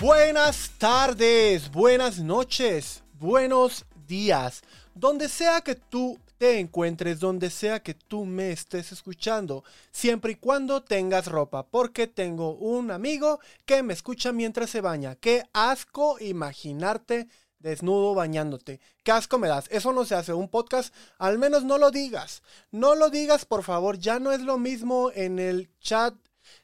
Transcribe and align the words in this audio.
Buenas 0.00 0.70
tardes, 0.78 1.72
buenas 1.72 2.20
noches, 2.20 3.02
buenos 3.18 3.84
días. 4.06 4.62
Donde 4.94 5.28
sea 5.28 5.60
que 5.60 5.74
tú 5.74 6.20
te 6.38 6.60
encuentres, 6.60 7.18
donde 7.18 7.50
sea 7.50 7.82
que 7.82 7.94
tú 7.94 8.24
me 8.24 8.52
estés 8.52 8.92
escuchando, 8.92 9.64
siempre 9.90 10.32
y 10.32 10.34
cuando 10.36 10.84
tengas 10.84 11.26
ropa, 11.26 11.66
porque 11.66 12.06
tengo 12.06 12.54
un 12.54 12.92
amigo 12.92 13.40
que 13.66 13.82
me 13.82 13.92
escucha 13.92 14.30
mientras 14.30 14.70
se 14.70 14.80
baña. 14.80 15.16
Qué 15.16 15.42
asco 15.52 16.16
imaginarte 16.20 17.26
desnudo 17.58 18.14
bañándote. 18.14 18.78
Qué 19.02 19.10
asco 19.10 19.36
me 19.36 19.48
das. 19.48 19.66
Eso 19.68 19.92
no 19.92 20.04
se 20.04 20.14
hace. 20.14 20.32
Un 20.32 20.48
podcast, 20.48 20.94
al 21.18 21.38
menos 21.38 21.64
no 21.64 21.76
lo 21.76 21.90
digas. 21.90 22.44
No 22.70 22.94
lo 22.94 23.10
digas, 23.10 23.44
por 23.44 23.64
favor. 23.64 23.98
Ya 23.98 24.20
no 24.20 24.30
es 24.30 24.42
lo 24.42 24.58
mismo 24.58 25.10
en 25.12 25.40
el 25.40 25.70
chat 25.80 26.14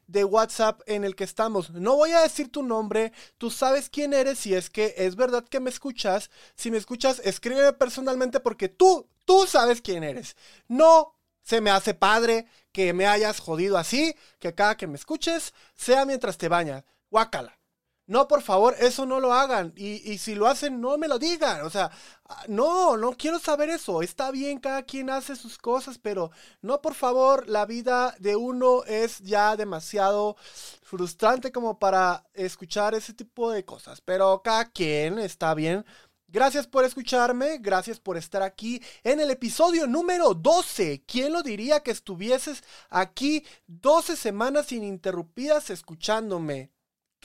de 0.07 0.25
WhatsApp 0.25 0.81
en 0.87 1.05
el 1.05 1.17
que 1.17 1.25
estamos. 1.25 1.71
No 1.71 1.97
voy 1.97 2.13
a 2.13 2.21
decir 2.21 2.51
tu 2.51 2.63
nombre, 2.63 3.13
tú 3.39 3.51
sabes 3.51 3.89
quién 3.89 4.13
eres 4.13 4.39
si 4.39 4.55
es 4.55 4.71
que 4.71 4.95
es 4.97 5.17
verdad 5.17 5.45
que 5.45 5.61
me 5.61 5.71
escuchas. 5.71 6.31
Si 6.57 6.71
me 6.71 6.79
escuchas, 6.79 7.21
escríbeme 7.25 7.73
personalmente 7.73 8.41
porque 8.41 8.69
tú, 8.69 9.09
tú 9.25 9.47
sabes 9.47 9.81
quién 9.81 10.05
eres. 10.05 10.37
No 10.69 11.15
se 11.43 11.61
me 11.61 11.71
hace 11.71 11.95
padre 11.95 12.47
que 12.73 12.93
me 12.93 13.07
hayas 13.07 13.39
jodido 13.39 13.79
así, 13.79 14.17
que 14.39 14.55
cada 14.55 14.77
que 14.77 14.87
me 14.87 14.97
escuches 14.97 15.55
sea 15.75 16.05
mientras 16.05 16.39
te 16.39 16.49
bañas. 16.49 16.85
Guácala. 17.11 17.59
No, 18.07 18.29
por 18.29 18.43
favor, 18.43 18.77
eso 18.79 19.07
no 19.07 19.19
lo 19.19 19.33
hagan. 19.33 19.73
Y, 19.77 20.19
si 20.19 20.35
lo 20.35 20.47
hacen, 20.47 20.81
no 20.81 20.99
me 20.99 21.09
lo 21.09 21.19
digan. 21.19 21.63
O 21.63 21.71
sea, 21.71 21.91
ah, 22.29 22.45
no, 22.49 22.99
no 22.99 23.17
quiero 23.17 23.39
saber 23.39 23.71
eso. 23.71 24.03
Está 24.03 24.31
bien, 24.31 24.59
cada 24.59 24.83
quien 24.83 25.09
hace 25.09 25.37
sus 25.37 25.57
cosas, 25.57 25.99
pero 25.99 26.31
no, 26.61 26.83
por 26.83 26.95
favor, 26.95 27.49
la 27.49 27.65
vida 27.65 28.15
de 28.19 28.37
uno 28.37 28.85
es 28.85 29.21
ya 29.21 29.57
demasiado 29.57 30.37
frustrante 30.83 31.51
como 31.51 31.79
para 31.79 32.27
escuchar 32.35 32.95
ese 32.95 33.15
tipo 33.15 33.51
de 33.51 33.65
cosas. 33.65 34.03
Pero 34.03 34.43
cada 34.43 34.67
quien 34.67 35.19
está 35.19 35.55
bien. 35.55 35.85
Gracias 36.29 36.67
por 36.67 36.85
escucharme, 36.85 37.59
gracias 37.59 38.01
por 38.01 38.17
estar 38.17 38.43
aquí 38.43 38.83
en 39.05 39.21
el 39.21 39.31
episodio 39.31 39.87
número 39.87 40.35
12. 40.35 41.05
¿Quién 41.07 41.33
lo 41.33 41.43
diría 41.43 41.81
que 41.81 41.93
estuvieses 41.93 42.65
aquí 42.91 43.47
12 43.69 44.17
semanas 44.17 44.73
ininterrumpidas 44.73 45.71
escuchándome? 45.71 46.74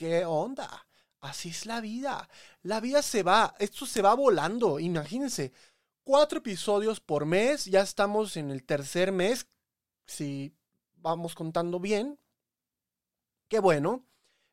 ¿Qué 0.00 0.24
onda? 0.24 0.86
Así 1.20 1.50
es 1.50 1.66
la 1.66 1.82
vida. 1.82 2.26
La 2.62 2.80
vida 2.80 3.02
se 3.02 3.22
va, 3.22 3.54
esto 3.58 3.84
se 3.84 4.00
va 4.00 4.14
volando. 4.14 4.78
Imagínense, 4.80 5.52
cuatro 6.04 6.38
episodios 6.38 7.00
por 7.00 7.26
mes, 7.26 7.66
ya 7.66 7.82
estamos 7.82 8.38
en 8.38 8.50
el 8.50 8.64
tercer 8.64 9.12
mes, 9.12 9.46
si 10.06 10.54
vamos 10.94 11.34
contando 11.34 11.80
bien. 11.80 12.18
Qué 13.46 13.60
bueno. 13.60 14.02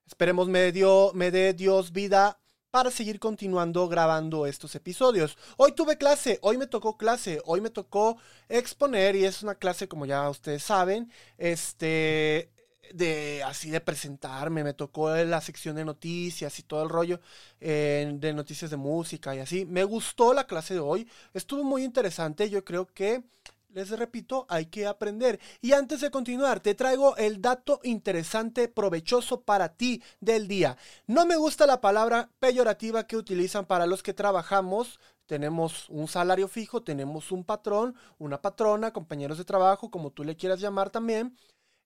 Esperemos 0.05 0.49
me, 0.49 0.73
dio, 0.73 1.11
me 1.13 1.31
dé 1.31 1.53
Dios 1.53 1.93
vida 1.93 2.41
para 2.69 2.91
seguir 2.91 3.17
continuando 3.17 3.87
grabando 3.87 4.47
estos 4.47 4.75
episodios. 4.75 5.37
Hoy 5.55 5.71
tuve 5.71 5.97
clase, 5.97 6.39
hoy 6.41 6.57
me 6.57 6.67
tocó 6.67 6.97
clase, 6.97 7.41
hoy 7.45 7.61
me 7.61 7.69
tocó 7.69 8.17
exponer 8.49 9.15
y 9.15 9.23
es 9.23 9.43
una 9.43 9.55
clase 9.55 9.87
como 9.87 10.05
ya 10.05 10.29
ustedes 10.29 10.63
saben, 10.63 11.09
este 11.37 12.51
de 12.93 13.43
así 13.43 13.69
de 13.69 13.81
presentarme, 13.81 14.63
me 14.63 14.73
tocó 14.73 15.15
la 15.15 15.41
sección 15.41 15.75
de 15.75 15.85
noticias 15.85 16.59
y 16.59 16.63
todo 16.63 16.83
el 16.83 16.89
rollo 16.89 17.19
de 17.59 18.33
noticias 18.35 18.71
de 18.71 18.77
música 18.77 19.35
y 19.35 19.39
así. 19.39 19.65
Me 19.65 19.83
gustó 19.83 20.33
la 20.33 20.47
clase 20.47 20.73
de 20.73 20.79
hoy, 20.79 21.07
estuvo 21.33 21.63
muy 21.63 21.83
interesante, 21.83 22.49
yo 22.49 22.63
creo 22.63 22.87
que, 22.87 23.23
les 23.69 23.89
repito, 23.91 24.45
hay 24.49 24.67
que 24.67 24.87
aprender. 24.87 25.39
Y 25.61 25.73
antes 25.73 26.01
de 26.01 26.09
continuar, 26.11 26.59
te 26.59 26.73
traigo 26.73 27.15
el 27.17 27.41
dato 27.41 27.79
interesante, 27.83 28.67
provechoso 28.67 29.41
para 29.41 29.69
ti 29.69 30.01
del 30.19 30.47
día. 30.47 30.77
No 31.05 31.25
me 31.25 31.35
gusta 31.35 31.67
la 31.67 31.81
palabra 31.81 32.29
peyorativa 32.39 33.05
que 33.05 33.17
utilizan 33.17 33.65
para 33.65 33.85
los 33.85 34.01
que 34.01 34.13
trabajamos 34.13 34.99
tenemos 35.27 35.89
un 35.89 36.07
salario 36.07 36.47
fijo, 36.47 36.81
tenemos 36.81 37.31
un 37.33 37.43
patrón, 37.43 37.95
una 38.17 38.41
patrona, 38.41 38.93
compañeros 38.93 39.37
de 39.37 39.43
trabajo, 39.43 39.91
como 39.91 40.11
tú 40.11 40.23
le 40.23 40.37
quieras 40.37 40.61
llamar 40.61 40.89
también. 40.89 41.35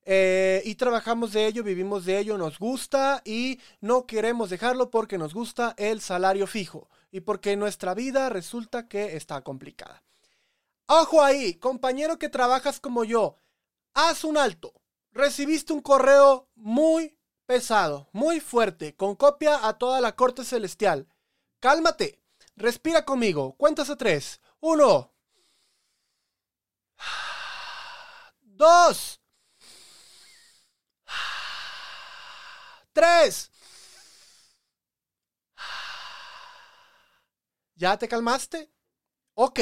Eh, 0.03 0.63
y 0.65 0.75
trabajamos 0.75 1.31
de 1.33 1.45
ello, 1.45 1.63
vivimos 1.63 2.05
de 2.05 2.17
ello, 2.17 2.37
nos 2.37 2.57
gusta 2.57 3.21
y 3.23 3.59
no 3.81 4.07
queremos 4.07 4.49
dejarlo 4.49 4.89
porque 4.89 5.17
nos 5.17 5.33
gusta 5.33 5.75
el 5.77 6.01
salario 6.01 6.47
fijo 6.47 6.89
y 7.11 7.21
porque 7.21 7.55
nuestra 7.55 7.93
vida 7.93 8.29
resulta 8.29 8.87
que 8.87 9.15
está 9.15 9.41
complicada. 9.41 10.03
Ojo 10.87 11.21
ahí, 11.21 11.53
compañero 11.55 12.17
que 12.17 12.29
trabajas 12.29 12.79
como 12.79 13.03
yo, 13.03 13.35
haz 13.93 14.23
un 14.23 14.37
alto. 14.37 14.73
Recibiste 15.13 15.71
un 15.73 15.81
correo 15.81 16.49
muy 16.55 17.17
pesado, 17.45 18.09
muy 18.11 18.39
fuerte, 18.39 18.95
con 18.95 19.15
copia 19.15 19.67
a 19.67 19.77
toda 19.77 20.01
la 20.01 20.15
corte 20.15 20.43
celestial. 20.43 21.07
Cálmate, 21.59 22.21
respira 22.55 23.05
conmigo, 23.05 23.53
cuentas 23.53 23.89
a 23.89 23.97
tres. 23.97 24.41
Uno. 24.59 25.13
Dos. 28.41 29.20
Tres. 32.93 33.49
¿Ya 37.75 37.97
te 37.97 38.07
calmaste? 38.07 38.69
Ok, 39.35 39.59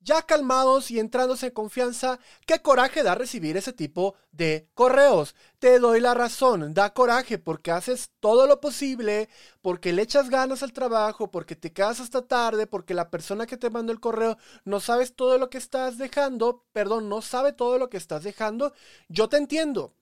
ya 0.00 0.22
calmados 0.22 0.90
y 0.90 1.00
entrándose 1.00 1.46
en 1.48 1.52
confianza, 1.54 2.20
qué 2.46 2.60
coraje 2.62 3.02
da 3.02 3.14
recibir 3.14 3.56
ese 3.56 3.72
tipo 3.72 4.16
de 4.32 4.68
correos. 4.74 5.34
Te 5.58 5.78
doy 5.80 6.00
la 6.00 6.14
razón, 6.14 6.74
da 6.74 6.94
coraje 6.94 7.38
porque 7.38 7.72
haces 7.72 8.10
todo 8.20 8.46
lo 8.46 8.60
posible, 8.60 9.28
porque 9.62 9.92
le 9.92 10.02
echas 10.02 10.30
ganas 10.30 10.62
al 10.62 10.72
trabajo, 10.74 11.30
porque 11.30 11.56
te 11.56 11.72
quedas 11.72 12.00
hasta 12.00 12.22
tarde, 12.26 12.66
porque 12.66 12.94
la 12.94 13.10
persona 13.10 13.46
que 13.46 13.56
te 13.58 13.70
mandó 13.70 13.92
el 13.92 14.00
correo 14.00 14.38
no 14.64 14.80
sabes 14.80 15.14
todo 15.16 15.38
lo 15.38 15.50
que 15.50 15.58
estás 15.58 15.98
dejando, 15.98 16.66
perdón, 16.72 17.08
no 17.08 17.22
sabe 17.22 17.52
todo 17.52 17.78
lo 17.78 17.90
que 17.90 17.98
estás 17.98 18.24
dejando. 18.24 18.72
Yo 19.08 19.28
te 19.28 19.38
entiendo, 19.38 19.94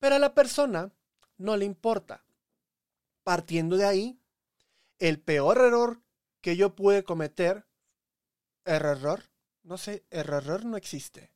pero 0.00 0.16
a 0.16 0.18
la 0.18 0.34
persona 0.34 0.92
no 1.38 1.56
le 1.56 1.64
importa. 1.64 2.24
Partiendo 3.24 3.76
de 3.76 3.84
ahí, 3.84 4.18
el 4.98 5.20
peor 5.20 5.58
error 5.58 6.02
que 6.40 6.56
yo 6.56 6.74
pude 6.74 7.04
cometer, 7.04 7.66
error, 8.64 9.22
no 9.62 9.78
sé, 9.78 10.04
error 10.10 10.64
no 10.64 10.76
existe. 10.76 11.32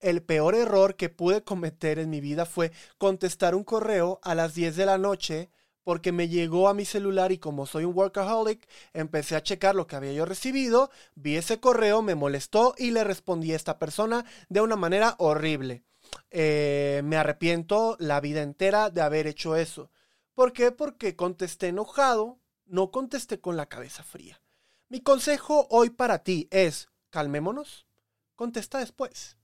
El 0.00 0.22
peor 0.22 0.54
error 0.54 0.96
que 0.96 1.08
pude 1.08 1.42
cometer 1.42 1.98
en 1.98 2.10
mi 2.10 2.20
vida 2.20 2.46
fue 2.46 2.72
contestar 2.98 3.54
un 3.54 3.64
correo 3.64 4.20
a 4.22 4.34
las 4.34 4.54
10 4.54 4.76
de 4.76 4.86
la 4.86 4.98
noche 4.98 5.50
porque 5.84 6.12
me 6.12 6.28
llegó 6.28 6.68
a 6.68 6.74
mi 6.74 6.84
celular 6.84 7.30
y 7.30 7.38
como 7.38 7.66
soy 7.66 7.84
un 7.84 7.94
workaholic, 7.94 8.66
empecé 8.92 9.36
a 9.36 9.42
checar 9.42 9.74
lo 9.74 9.86
que 9.86 9.96
había 9.96 10.12
yo 10.12 10.24
recibido, 10.24 10.90
vi 11.14 11.36
ese 11.36 11.60
correo, 11.60 12.02
me 12.02 12.14
molestó 12.14 12.74
y 12.78 12.90
le 12.90 13.04
respondí 13.04 13.52
a 13.52 13.56
esta 13.56 13.78
persona 13.78 14.24
de 14.48 14.62
una 14.62 14.76
manera 14.76 15.14
horrible. 15.18 15.84
Eh, 16.30 17.02
me 17.04 17.16
arrepiento 17.16 17.96
la 17.98 18.20
vida 18.20 18.42
entera 18.42 18.90
de 18.90 19.00
haber 19.00 19.26
hecho 19.26 19.56
eso. 19.56 19.90
¿Por 20.34 20.52
qué? 20.52 20.72
Porque 20.72 21.16
contesté 21.16 21.68
enojado, 21.68 22.40
no 22.66 22.90
contesté 22.90 23.40
con 23.40 23.56
la 23.56 23.66
cabeza 23.66 24.02
fría. 24.02 24.40
Mi 24.88 25.00
consejo 25.00 25.66
hoy 25.70 25.90
para 25.90 26.22
ti 26.22 26.48
es, 26.50 26.88
calmémonos, 27.10 27.86
contesta 28.34 28.78
después. 28.78 29.38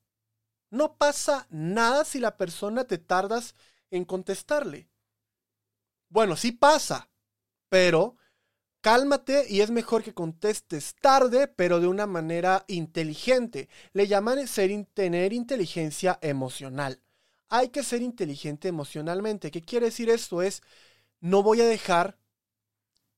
No 0.70 0.96
pasa 0.96 1.46
nada 1.50 2.04
si 2.04 2.20
la 2.20 2.36
persona 2.36 2.84
te 2.84 2.98
tardas 2.98 3.54
en 3.90 4.04
contestarle. 4.04 4.88
Bueno, 6.08 6.36
sí 6.36 6.52
pasa, 6.52 7.10
pero 7.68 8.16
Cálmate 8.80 9.46
y 9.48 9.60
es 9.60 9.70
mejor 9.70 10.02
que 10.02 10.14
contestes 10.14 10.94
tarde, 11.00 11.48
pero 11.48 11.80
de 11.80 11.86
una 11.86 12.06
manera 12.06 12.64
inteligente. 12.66 13.68
Le 13.92 14.06
llaman 14.06 14.46
ser, 14.48 14.70
tener 14.94 15.34
inteligencia 15.34 16.18
emocional. 16.22 17.02
Hay 17.50 17.68
que 17.68 17.82
ser 17.82 18.00
inteligente 18.00 18.68
emocionalmente. 18.68 19.50
¿Qué 19.50 19.60
quiere 19.60 19.86
decir 19.86 20.08
esto? 20.08 20.40
Es, 20.40 20.62
no 21.20 21.42
voy 21.42 21.60
a 21.60 21.66
dejar 21.66 22.16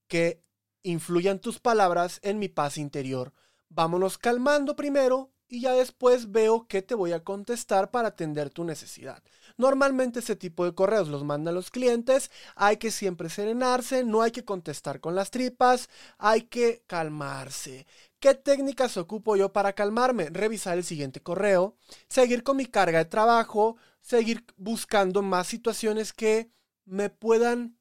que 0.08 0.42
influyan 0.82 1.38
tus 1.38 1.60
palabras 1.60 2.18
en 2.22 2.40
mi 2.40 2.48
paz 2.48 2.76
interior. 2.76 3.32
Vámonos 3.68 4.18
calmando 4.18 4.74
primero 4.74 5.32
y 5.48 5.60
ya 5.60 5.72
después 5.74 6.32
veo 6.32 6.66
qué 6.66 6.82
te 6.82 6.94
voy 6.94 7.12
a 7.12 7.22
contestar 7.22 7.90
para 7.90 8.08
atender 8.08 8.50
tu 8.50 8.64
necesidad. 8.64 9.22
Normalmente 9.56 10.20
ese 10.20 10.36
tipo 10.36 10.64
de 10.64 10.74
correos 10.74 11.08
los 11.08 11.24
mandan 11.24 11.54
los 11.54 11.70
clientes, 11.70 12.30
hay 12.54 12.76
que 12.76 12.90
siempre 12.90 13.28
serenarse, 13.28 14.04
no 14.04 14.22
hay 14.22 14.30
que 14.30 14.44
contestar 14.44 15.00
con 15.00 15.14
las 15.14 15.30
tripas, 15.30 15.88
hay 16.18 16.42
que 16.42 16.82
calmarse. 16.86 17.86
¿Qué 18.20 18.34
técnicas 18.34 18.96
ocupo 18.96 19.36
yo 19.36 19.52
para 19.52 19.72
calmarme? 19.72 20.28
Revisar 20.30 20.78
el 20.78 20.84
siguiente 20.84 21.20
correo, 21.20 21.76
seguir 22.08 22.42
con 22.42 22.56
mi 22.56 22.66
carga 22.66 22.98
de 22.98 23.04
trabajo, 23.06 23.76
seguir 24.00 24.44
buscando 24.56 25.22
más 25.22 25.48
situaciones 25.48 26.12
que 26.12 26.50
me 26.84 27.10
puedan 27.10 27.76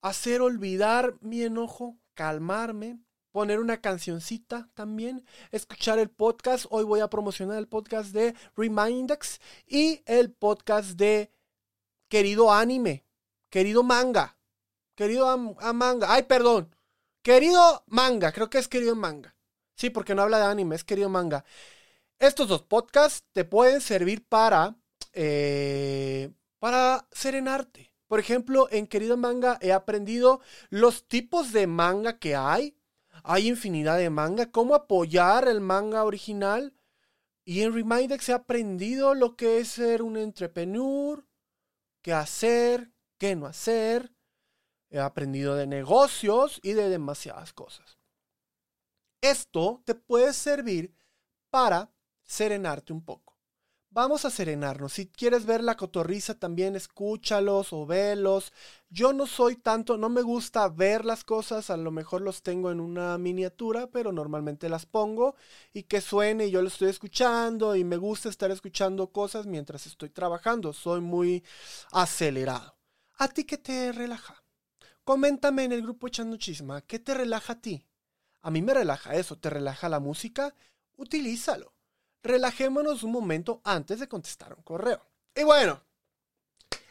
hacer 0.00 0.42
olvidar 0.42 1.16
mi 1.20 1.42
enojo, 1.42 1.96
calmarme, 2.14 2.98
poner 3.34 3.58
una 3.58 3.80
cancioncita 3.80 4.70
también, 4.74 5.26
escuchar 5.50 5.98
el 5.98 6.08
podcast. 6.08 6.66
Hoy 6.70 6.84
voy 6.84 7.00
a 7.00 7.10
promocionar 7.10 7.58
el 7.58 7.66
podcast 7.66 8.12
de 8.12 8.32
Remindex 8.56 9.40
y 9.66 10.02
el 10.06 10.30
podcast 10.30 10.90
de 10.90 11.32
Querido 12.08 12.52
Anime, 12.52 13.04
Querido 13.50 13.82
Manga. 13.82 14.38
Querido 14.94 15.28
a, 15.28 15.72
manga. 15.72 16.14
Ay, 16.14 16.22
perdón. 16.22 16.76
Querido 17.22 17.82
manga. 17.88 18.30
Creo 18.30 18.48
que 18.48 18.58
es 18.58 18.68
querido 18.68 18.94
manga. 18.94 19.34
Sí, 19.74 19.90
porque 19.90 20.14
no 20.14 20.22
habla 20.22 20.38
de 20.38 20.44
anime, 20.44 20.76
es 20.76 20.84
querido 20.84 21.08
manga. 21.08 21.44
Estos 22.20 22.46
dos 22.46 22.62
podcasts 22.62 23.26
te 23.32 23.44
pueden 23.44 23.80
servir 23.80 24.24
para, 24.24 24.76
eh, 25.12 26.30
para 26.60 27.08
serenarte. 27.10 27.92
Por 28.06 28.20
ejemplo, 28.20 28.68
en 28.70 28.86
Querido 28.86 29.16
Manga 29.16 29.58
he 29.60 29.72
aprendido 29.72 30.40
los 30.70 31.08
tipos 31.08 31.50
de 31.50 31.66
manga 31.66 32.20
que 32.20 32.36
hay. 32.36 32.76
Hay 33.24 33.48
infinidad 33.48 33.96
de 33.98 34.10
manga. 34.10 34.52
Cómo 34.52 34.74
apoyar 34.74 35.48
el 35.48 35.60
manga 35.60 36.04
original. 36.04 36.74
Y 37.44 37.62
en 37.62 37.72
Remindex 37.72 38.28
he 38.28 38.34
aprendido 38.34 39.14
lo 39.14 39.34
que 39.34 39.58
es 39.58 39.68
ser 39.68 40.02
un 40.02 40.18
entrepreneur. 40.18 41.26
Qué 42.02 42.12
hacer, 42.12 42.92
qué 43.18 43.34
no 43.34 43.46
hacer. 43.46 44.12
He 44.90 45.00
aprendido 45.00 45.56
de 45.56 45.66
negocios 45.66 46.60
y 46.62 46.74
de 46.74 46.90
demasiadas 46.90 47.54
cosas. 47.54 47.98
Esto 49.22 49.82
te 49.86 49.94
puede 49.94 50.34
servir 50.34 50.94
para 51.48 51.90
serenarte 52.22 52.92
un 52.92 53.02
poco. 53.02 53.23
Vamos 53.94 54.24
a 54.24 54.30
serenarnos. 54.30 54.94
Si 54.94 55.06
quieres 55.06 55.46
ver 55.46 55.62
la 55.62 55.76
cotorriza 55.76 56.34
también 56.34 56.74
escúchalos 56.74 57.72
o 57.72 57.86
velos. 57.86 58.52
Yo 58.90 59.12
no 59.12 59.24
soy 59.28 59.54
tanto, 59.54 59.96
no 59.96 60.08
me 60.08 60.22
gusta 60.22 60.68
ver 60.68 61.04
las 61.04 61.22
cosas, 61.22 61.70
a 61.70 61.76
lo 61.76 61.92
mejor 61.92 62.20
los 62.20 62.42
tengo 62.42 62.72
en 62.72 62.80
una 62.80 63.16
miniatura, 63.18 63.86
pero 63.86 64.10
normalmente 64.10 64.68
las 64.68 64.84
pongo 64.84 65.36
y 65.72 65.84
que 65.84 66.00
suene 66.00 66.46
y 66.46 66.50
yo 66.50 66.60
lo 66.60 66.66
estoy 66.66 66.88
escuchando 66.88 67.76
y 67.76 67.84
me 67.84 67.96
gusta 67.96 68.28
estar 68.28 68.50
escuchando 68.50 69.12
cosas 69.12 69.46
mientras 69.46 69.86
estoy 69.86 70.10
trabajando. 70.10 70.72
Soy 70.72 71.00
muy 71.00 71.44
acelerado. 71.92 72.76
¿A 73.18 73.28
ti 73.28 73.44
qué 73.44 73.58
te 73.58 73.92
relaja? 73.92 74.42
Coméntame 75.04 75.62
en 75.62 75.72
el 75.72 75.82
grupo 75.82 76.08
echando 76.08 76.36
chisma, 76.36 76.80
¿qué 76.80 76.98
te 76.98 77.14
relaja 77.14 77.52
a 77.52 77.60
ti? 77.60 77.86
A 78.42 78.50
mí 78.50 78.60
me 78.60 78.74
relaja 78.74 79.14
eso, 79.14 79.38
¿te 79.38 79.50
relaja 79.50 79.88
la 79.88 80.00
música? 80.00 80.52
Utilízalo 80.96 81.73
relajémonos 82.24 83.04
un 83.04 83.12
momento 83.12 83.60
antes 83.62 84.00
de 84.00 84.08
contestar 84.08 84.54
un 84.54 84.62
correo. 84.64 85.00
Y 85.36 85.44
bueno, 85.44 85.80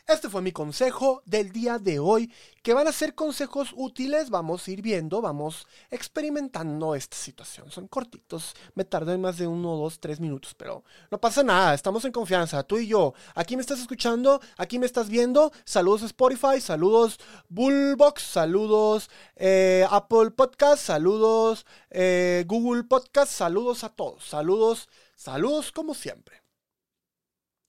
este 0.05 0.29
fue 0.29 0.41
mi 0.41 0.51
consejo 0.51 1.21
del 1.25 1.53
día 1.53 1.79
de 1.79 1.97
hoy, 1.97 2.29
que 2.61 2.73
van 2.73 2.89
a 2.89 2.91
ser 2.91 3.15
consejos 3.15 3.69
útiles, 3.73 4.29
vamos 4.29 4.67
a 4.67 4.71
ir 4.71 4.81
viendo, 4.81 5.21
vamos 5.21 5.65
experimentando 5.89 6.93
esta 6.93 7.15
situación. 7.15 7.71
Son 7.71 7.87
cortitos, 7.87 8.53
me 8.75 8.83
tardan 8.83 9.21
más 9.21 9.37
de 9.37 9.47
uno, 9.47 9.77
dos, 9.77 10.01
tres 10.01 10.19
minutos, 10.19 10.55
pero 10.55 10.83
no 11.09 11.21
pasa 11.21 11.41
nada, 11.41 11.73
estamos 11.73 12.03
en 12.03 12.11
confianza, 12.11 12.63
tú 12.63 12.79
y 12.79 12.87
yo. 12.87 13.13
Aquí 13.33 13.55
me 13.55 13.61
estás 13.61 13.79
escuchando, 13.79 14.41
aquí 14.57 14.77
me 14.77 14.87
estás 14.87 15.07
viendo, 15.07 15.53
saludos 15.63 16.01
Spotify, 16.01 16.59
saludos 16.59 17.17
Bullbox, 17.47 18.23
saludos 18.23 19.09
eh, 19.37 19.87
Apple 19.89 20.31
Podcast, 20.31 20.83
saludos 20.83 21.65
eh, 21.89 22.43
Google 22.45 22.83
Podcast, 22.83 23.31
saludos 23.31 23.85
a 23.85 23.89
todos, 23.89 24.25
saludos 24.25 24.89
Saludos 25.23 25.71
como 25.71 25.93
siempre. 25.93 26.43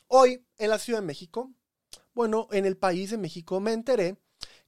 Hoy 0.09 0.45
en 0.59 0.71
la 0.71 0.79
Ciudad 0.81 0.99
de 0.99 1.07
México, 1.07 1.53
bueno, 2.13 2.49
en 2.51 2.67
el 2.67 2.77
país 2.77 3.13
de 3.13 3.17
México 3.17 3.61
me 3.61 3.73
enteré 3.73 4.19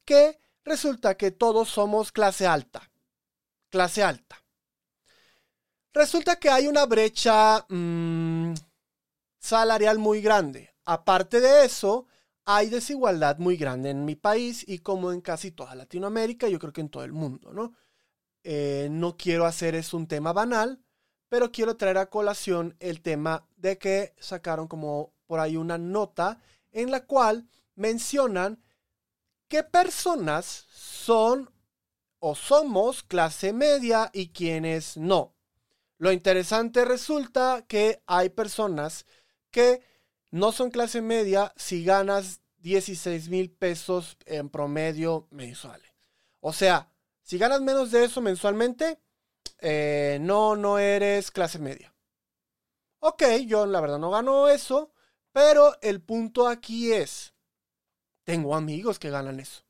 que 0.04 0.38
resulta 0.62 1.16
que 1.16 1.32
todos 1.32 1.68
somos 1.68 2.12
clase 2.12 2.46
alta. 2.46 2.88
Clase 3.70 4.04
alta. 4.04 4.40
Resulta 5.92 6.36
que 6.36 6.48
hay 6.48 6.68
una 6.68 6.86
brecha 6.86 7.66
mm, 7.68 8.54
salarial 9.40 9.98
muy 9.98 10.20
grande. 10.20 10.72
Aparte 10.84 11.40
de 11.40 11.64
eso, 11.64 12.06
hay 12.44 12.70
desigualdad 12.70 13.38
muy 13.38 13.56
grande 13.56 13.90
en 13.90 14.04
mi 14.04 14.14
país 14.14 14.64
y 14.64 14.78
como 14.78 15.10
en 15.10 15.22
casi 15.22 15.50
toda 15.50 15.74
Latinoamérica, 15.74 16.48
yo 16.48 16.60
creo 16.60 16.72
que 16.72 16.82
en 16.82 16.90
todo 16.90 17.02
el 17.02 17.12
mundo, 17.12 17.52
¿no? 17.52 17.74
Eh, 18.44 18.86
no 18.92 19.16
quiero 19.16 19.44
hacer 19.44 19.74
eso 19.74 19.96
un 19.96 20.06
tema 20.06 20.32
banal, 20.32 20.85
pero 21.28 21.50
quiero 21.52 21.76
traer 21.76 21.98
a 21.98 22.10
colación 22.10 22.76
el 22.80 23.00
tema 23.02 23.46
de 23.56 23.78
que 23.78 24.14
sacaron 24.18 24.68
como 24.68 25.12
por 25.26 25.40
ahí 25.40 25.56
una 25.56 25.78
nota 25.78 26.40
en 26.72 26.90
la 26.90 27.04
cual 27.04 27.48
mencionan 27.74 28.62
qué 29.48 29.62
personas 29.62 30.66
son 30.70 31.50
o 32.18 32.34
somos 32.34 33.02
clase 33.02 33.52
media 33.52 34.10
y 34.12 34.28
quiénes 34.28 34.96
no. 34.96 35.34
Lo 35.98 36.12
interesante 36.12 36.84
resulta 36.84 37.64
que 37.66 38.02
hay 38.06 38.28
personas 38.30 39.06
que 39.50 39.82
no 40.30 40.52
son 40.52 40.70
clase 40.70 41.00
media 41.00 41.52
si 41.56 41.84
ganas 41.84 42.40
16 42.58 43.28
mil 43.28 43.50
pesos 43.50 44.16
en 44.26 44.50
promedio 44.50 45.28
mensuales. 45.30 45.90
O 46.40 46.52
sea, 46.52 46.90
si 47.22 47.38
ganas 47.38 47.60
menos 47.60 47.90
de 47.90 48.04
eso 48.04 48.20
mensualmente, 48.20 48.98
eh, 49.60 50.18
no, 50.20 50.56
no 50.56 50.78
eres 50.78 51.30
clase 51.30 51.58
media. 51.58 51.94
Ok, 53.00 53.22
yo 53.46 53.66
la 53.66 53.80
verdad 53.80 53.98
no 53.98 54.10
gano 54.10 54.48
eso, 54.48 54.92
pero 55.32 55.74
el 55.82 56.00
punto 56.00 56.48
aquí 56.48 56.92
es, 56.92 57.34
tengo 58.24 58.54
amigos 58.56 58.98
que 58.98 59.10
ganan 59.10 59.40
eso. 59.40 59.64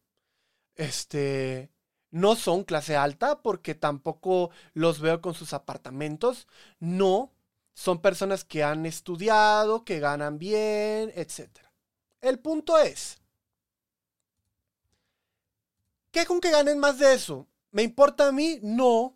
Este, 0.77 1.71
no 2.11 2.37
son 2.37 2.65
clase 2.65 2.97
alta 2.97 3.43
porque 3.43 3.75
tampoco 3.75 4.51
los 4.75 5.01
veo 5.01 5.21
con 5.21 5.35
sus 5.35 5.53
apartamentos. 5.53 6.49
No, 6.81 7.33
son 7.75 8.01
personas 8.01 8.45
que 8.45 8.65
han 8.65 8.87
estudiado, 8.87 9.85
que 9.85 10.01
ganan 10.01 10.39
bien, 10.39 11.13
etc. 11.15 11.51
El 12.21 12.39
punto 12.39 12.79
es, 12.79 13.19
¿qué 16.11 16.25
con 16.27 16.41
que 16.41 16.51
ganen 16.51 16.79
más 16.79 16.99
de 16.99 17.15
eso? 17.15 17.47
¿Me 17.71 17.83
importa 17.83 18.29
a 18.29 18.33
mí? 18.33 18.59
No, 18.63 19.16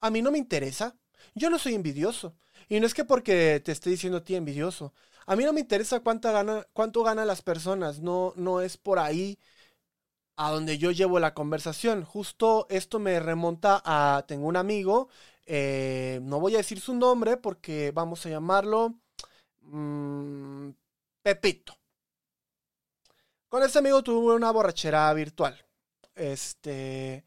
a 0.00 0.10
mí 0.10 0.22
no 0.22 0.30
me 0.30 0.38
interesa. 0.38 0.96
Yo 1.34 1.50
no 1.50 1.58
soy 1.58 1.74
envidioso. 1.74 2.36
Y 2.68 2.80
no 2.80 2.86
es 2.86 2.94
que 2.94 3.04
porque 3.04 3.60
te 3.64 3.72
esté 3.72 3.90
diciendo 3.90 4.18
a 4.18 4.24
ti 4.24 4.34
envidioso. 4.34 4.92
A 5.26 5.36
mí 5.36 5.44
no 5.44 5.52
me 5.52 5.60
interesa 5.60 6.00
cuánto 6.00 6.32
gana, 6.32 6.66
cuánto 6.72 7.02
ganan 7.02 7.26
las 7.26 7.42
personas. 7.42 8.00
No, 8.00 8.32
no 8.36 8.60
es 8.60 8.76
por 8.76 8.98
ahí 8.98 9.38
a 10.36 10.50
donde 10.50 10.78
yo 10.78 10.90
llevo 10.92 11.18
la 11.20 11.34
conversación. 11.34 12.04
Justo 12.04 12.66
esto 12.70 12.98
me 12.98 13.20
remonta 13.20 13.82
a. 13.84 14.24
Tengo 14.26 14.46
un 14.46 14.56
amigo. 14.56 15.08
Eh, 15.46 16.20
no 16.22 16.40
voy 16.40 16.54
a 16.54 16.58
decir 16.58 16.80
su 16.80 16.94
nombre 16.94 17.36
porque 17.36 17.90
vamos 17.92 18.24
a 18.26 18.30
llamarlo. 18.30 18.94
Mm, 19.62 20.70
Pepito. 21.22 21.76
Con 23.48 23.62
ese 23.62 23.78
amigo 23.78 24.02
tuve 24.02 24.34
una 24.34 24.50
borrachera 24.50 25.12
virtual. 25.12 25.56
Este. 26.14 27.24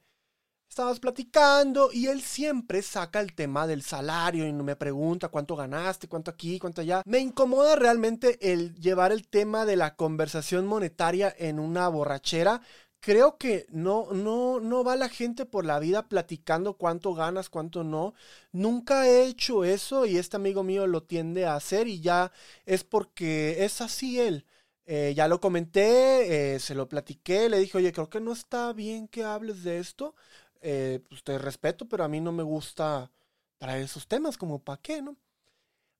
Estábamos 0.72 1.02
platicando 1.02 1.90
y 1.92 2.08
él 2.08 2.22
siempre 2.22 2.82
saca 2.82 3.20
el 3.20 3.34
tema 3.34 3.68
del 3.68 3.82
salario 3.82 4.48
y 4.48 4.54
me 4.54 4.78
pregunta 4.78 5.28
cuánto 5.28 5.58
ganaste, 5.58 6.08
cuánto 6.08 6.32
aquí, 6.32 6.60
cuánto 6.60 6.80
allá. 6.80 7.02
Me 7.06 7.20
incomoda 7.20 7.76
realmente 7.76 8.54
el 8.54 8.74
llevar 8.76 9.12
el 9.12 9.28
tema 9.28 9.66
de 9.66 9.76
la 9.76 9.98
conversación 9.98 10.66
monetaria 10.66 11.36
en 11.38 11.60
una 11.60 11.90
borrachera. 11.90 12.62
Creo 13.02 13.38
que 13.38 13.66
no, 13.70 14.14
no, 14.14 14.62
no 14.62 14.86
va 14.86 14.96
la 14.96 15.10
gente 15.10 15.46
por 15.46 15.66
la 15.66 15.78
vida 15.78 16.08
platicando 16.08 16.78
cuánto 16.78 17.14
ganas, 17.14 17.50
cuánto 17.50 17.84
no. 17.84 18.14
Nunca 18.54 19.06
he 19.10 19.26
hecho 19.26 19.66
eso 19.66 20.06
y 20.06 20.16
este 20.16 20.38
amigo 20.38 20.64
mío 20.64 20.88
lo 20.88 21.04
tiende 21.04 21.46
a 21.46 21.56
hacer 21.56 21.90
y 21.90 22.00
ya 22.00 22.32
es 22.66 22.86
porque 22.86 23.66
es 23.66 23.82
así 23.82 24.22
él. 24.22 24.46
Eh, 24.86 25.14
ya 25.18 25.28
lo 25.28 25.42
comenté, 25.42 26.56
eh, 26.56 26.60
se 26.60 26.76
lo 26.76 26.88
platiqué, 26.88 27.50
le 27.50 27.60
dije, 27.60 27.78
oye, 27.78 27.92
creo 27.92 28.10
que 28.10 28.22
no 28.22 28.32
está 28.32 28.72
bien 28.74 29.10
que 29.10 29.24
hables 29.26 29.64
de 29.64 29.80
esto 29.80 30.16
eh, 30.62 31.00
pues 31.10 31.24
te 31.24 31.38
respeto, 31.38 31.88
pero 31.88 32.04
a 32.04 32.08
mí 32.08 32.22
no 32.22 32.32
me 32.32 32.44
gusta 32.44 33.12
traer 33.58 33.84
esos 33.84 34.08
temas, 34.08 34.38
como 34.38 34.64
para 34.64 34.82
qué, 34.82 35.02
¿no? 35.02 35.18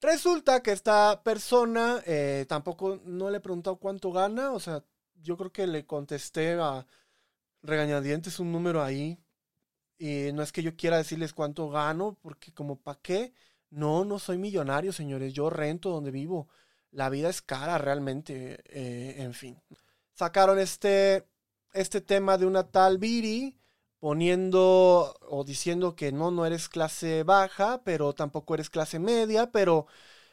Resulta 0.02 0.64
que 0.64 0.72
esta 0.72 1.22
persona 1.24 2.02
eh, 2.06 2.46
tampoco 2.48 3.00
no 3.06 3.30
le 3.30 3.38
he 3.38 3.42
preguntado 3.42 3.78
cuánto 3.78 4.12
gana, 4.12 4.52
o 4.52 4.60
sea, 4.60 4.84
yo 5.22 5.38
creo 5.38 5.52
que 5.52 5.68
le 5.68 5.86
contesté 5.86 6.54
a 6.60 6.86
regañadientes 7.62 8.40
un 8.40 8.52
número 8.52 8.84
ahí. 8.84 9.20
Y 9.98 10.32
no 10.34 10.42
es 10.42 10.52
que 10.52 10.64
yo 10.64 10.76
quiera 10.76 10.98
decirles 10.98 11.34
cuánto 11.34 11.70
gano, 11.70 12.18
porque 12.22 12.54
como 12.54 12.78
para 12.82 13.00
qué. 13.02 13.34
No, 13.70 14.04
no 14.06 14.20
soy 14.20 14.38
millonario, 14.38 14.92
señores. 14.94 15.34
Yo 15.34 15.50
rento 15.50 15.90
donde 15.92 16.12
vivo. 16.12 16.50
La 16.92 17.10
vida 17.10 17.30
es 17.30 17.42
cara 17.42 17.78
realmente. 17.78 18.64
Eh, 18.66 19.22
en 19.22 19.34
fin. 19.34 19.62
Sacaron 20.14 20.60
este, 20.60 21.28
este 21.74 22.02
tema 22.02 22.38
de 22.38 22.46
una 22.48 22.64
tal 22.64 22.98
Viri 22.98 23.61
poniendo 24.02 25.16
o 25.22 25.46
diciendo 25.46 25.96
que 25.96 26.12
no, 26.12 26.32
no 26.32 26.46
eres 26.48 26.70
clase 26.70 27.24
baja, 27.24 27.84
pero 27.86 28.14
tampoco 28.14 28.56
eres 28.56 28.70
clase 28.72 29.00
media, 29.00 29.52
pero 29.54 29.88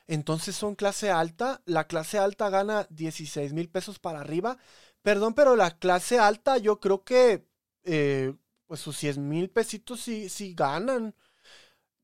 entonces 0.09 0.57
son 0.57 0.75
clase 0.77 1.11
alta. 1.11 1.63
La 1.67 1.87
clase 1.87 2.19
alta 2.19 2.51
gana 2.51 2.87
16 2.91 3.53
mil 3.55 3.71
pesos 3.71 3.99
para 4.01 4.21
arriba. 4.21 4.59
Perdón, 5.03 5.35
pero 5.35 5.57
la 5.57 5.79
clase 5.79 6.19
alta 6.19 6.59
yo 6.59 6.81
creo 6.81 7.05
que 7.05 7.47
eh, 7.85 8.35
pues 8.67 8.81
sus 8.81 9.01
10 9.01 9.19
mil 9.19 9.51
pesitos 9.51 10.01
sí, 10.01 10.29
sí 10.31 10.55
ganan. 10.55 11.15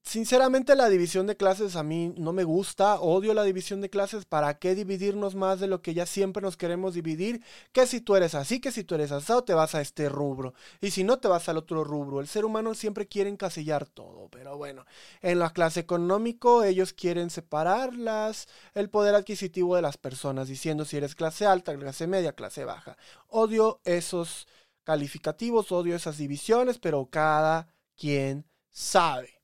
Sinceramente 0.05 0.77
la 0.77 0.91
división 0.91 1.27
de 1.27 1.37
clases 1.37 1.77
a 1.77 1.83
mí 1.83 2.13
no 2.19 2.35
me 2.35 2.45
gusta, 2.45 3.01
odio 3.01 3.33
la 3.33 3.43
división 3.43 3.81
de 3.81 3.89
clases, 3.89 4.27
¿para 4.27 4.59
qué 4.59 4.75
dividirnos 4.75 5.35
más 5.35 5.61
de 5.61 5.67
lo 5.67 5.81
que 5.81 5.95
ya 5.95 6.05
siempre 6.05 6.43
nos 6.43 6.59
queremos 6.59 6.93
dividir? 6.93 7.43
Que 7.73 7.87
si 7.87 8.03
tú 8.03 8.15
eres 8.15 8.35
así, 8.35 8.61
que 8.61 8.71
si 8.71 8.85
tú 8.85 8.95
eres 8.97 9.13
asado, 9.13 9.45
te 9.45 9.55
vas 9.55 9.75
a 9.75 9.81
este 9.81 10.11
rubro, 10.11 10.53
y 10.83 10.91
si 10.91 11.05
no 11.05 11.19
te 11.19 11.27
vas 11.27 11.49
al 11.49 11.57
otro 11.57 11.85
rubro. 11.85 12.21
El 12.21 12.29
ser 12.29 12.45
humano 12.45 12.75
siempre 12.75 13.09
quiere 13.09 13.31
encasillar 13.31 13.87
todo, 13.87 14.29
pero 14.31 14.59
bueno, 14.59 14.85
en 15.23 15.39
la 15.39 15.51
clase 15.51 15.81
económico 15.81 16.65
ellos 16.65 16.93
quieren 16.93 17.31
separarlas, 17.31 18.47
el 18.75 18.91
poder 18.91 19.15
adquisitivo 19.15 19.75
de 19.75 19.83
las 19.83 19.97
personas, 19.97 20.49
diciendo 20.49 20.85
si 20.85 20.99
eres 20.99 21.15
clase 21.15 21.47
alta, 21.47 21.77
clase 21.79 22.07
media, 22.07 22.35
clase 22.35 22.65
baja. 22.67 22.99
Odio 23.29 23.81
esos 23.85 24.47
calificativos, 24.85 25.73
odio 25.73 25.97
esas 25.97 26.19
divisiones, 26.19 26.79
pero 26.79 27.07
cada 27.11 27.69
quien 27.97 28.45
sabe 28.71 29.44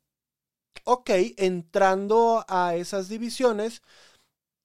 ok, 0.85 1.11
entrando 1.37 2.45
a 2.49 2.75
esas 2.77 3.09
divisiones, 3.09 3.83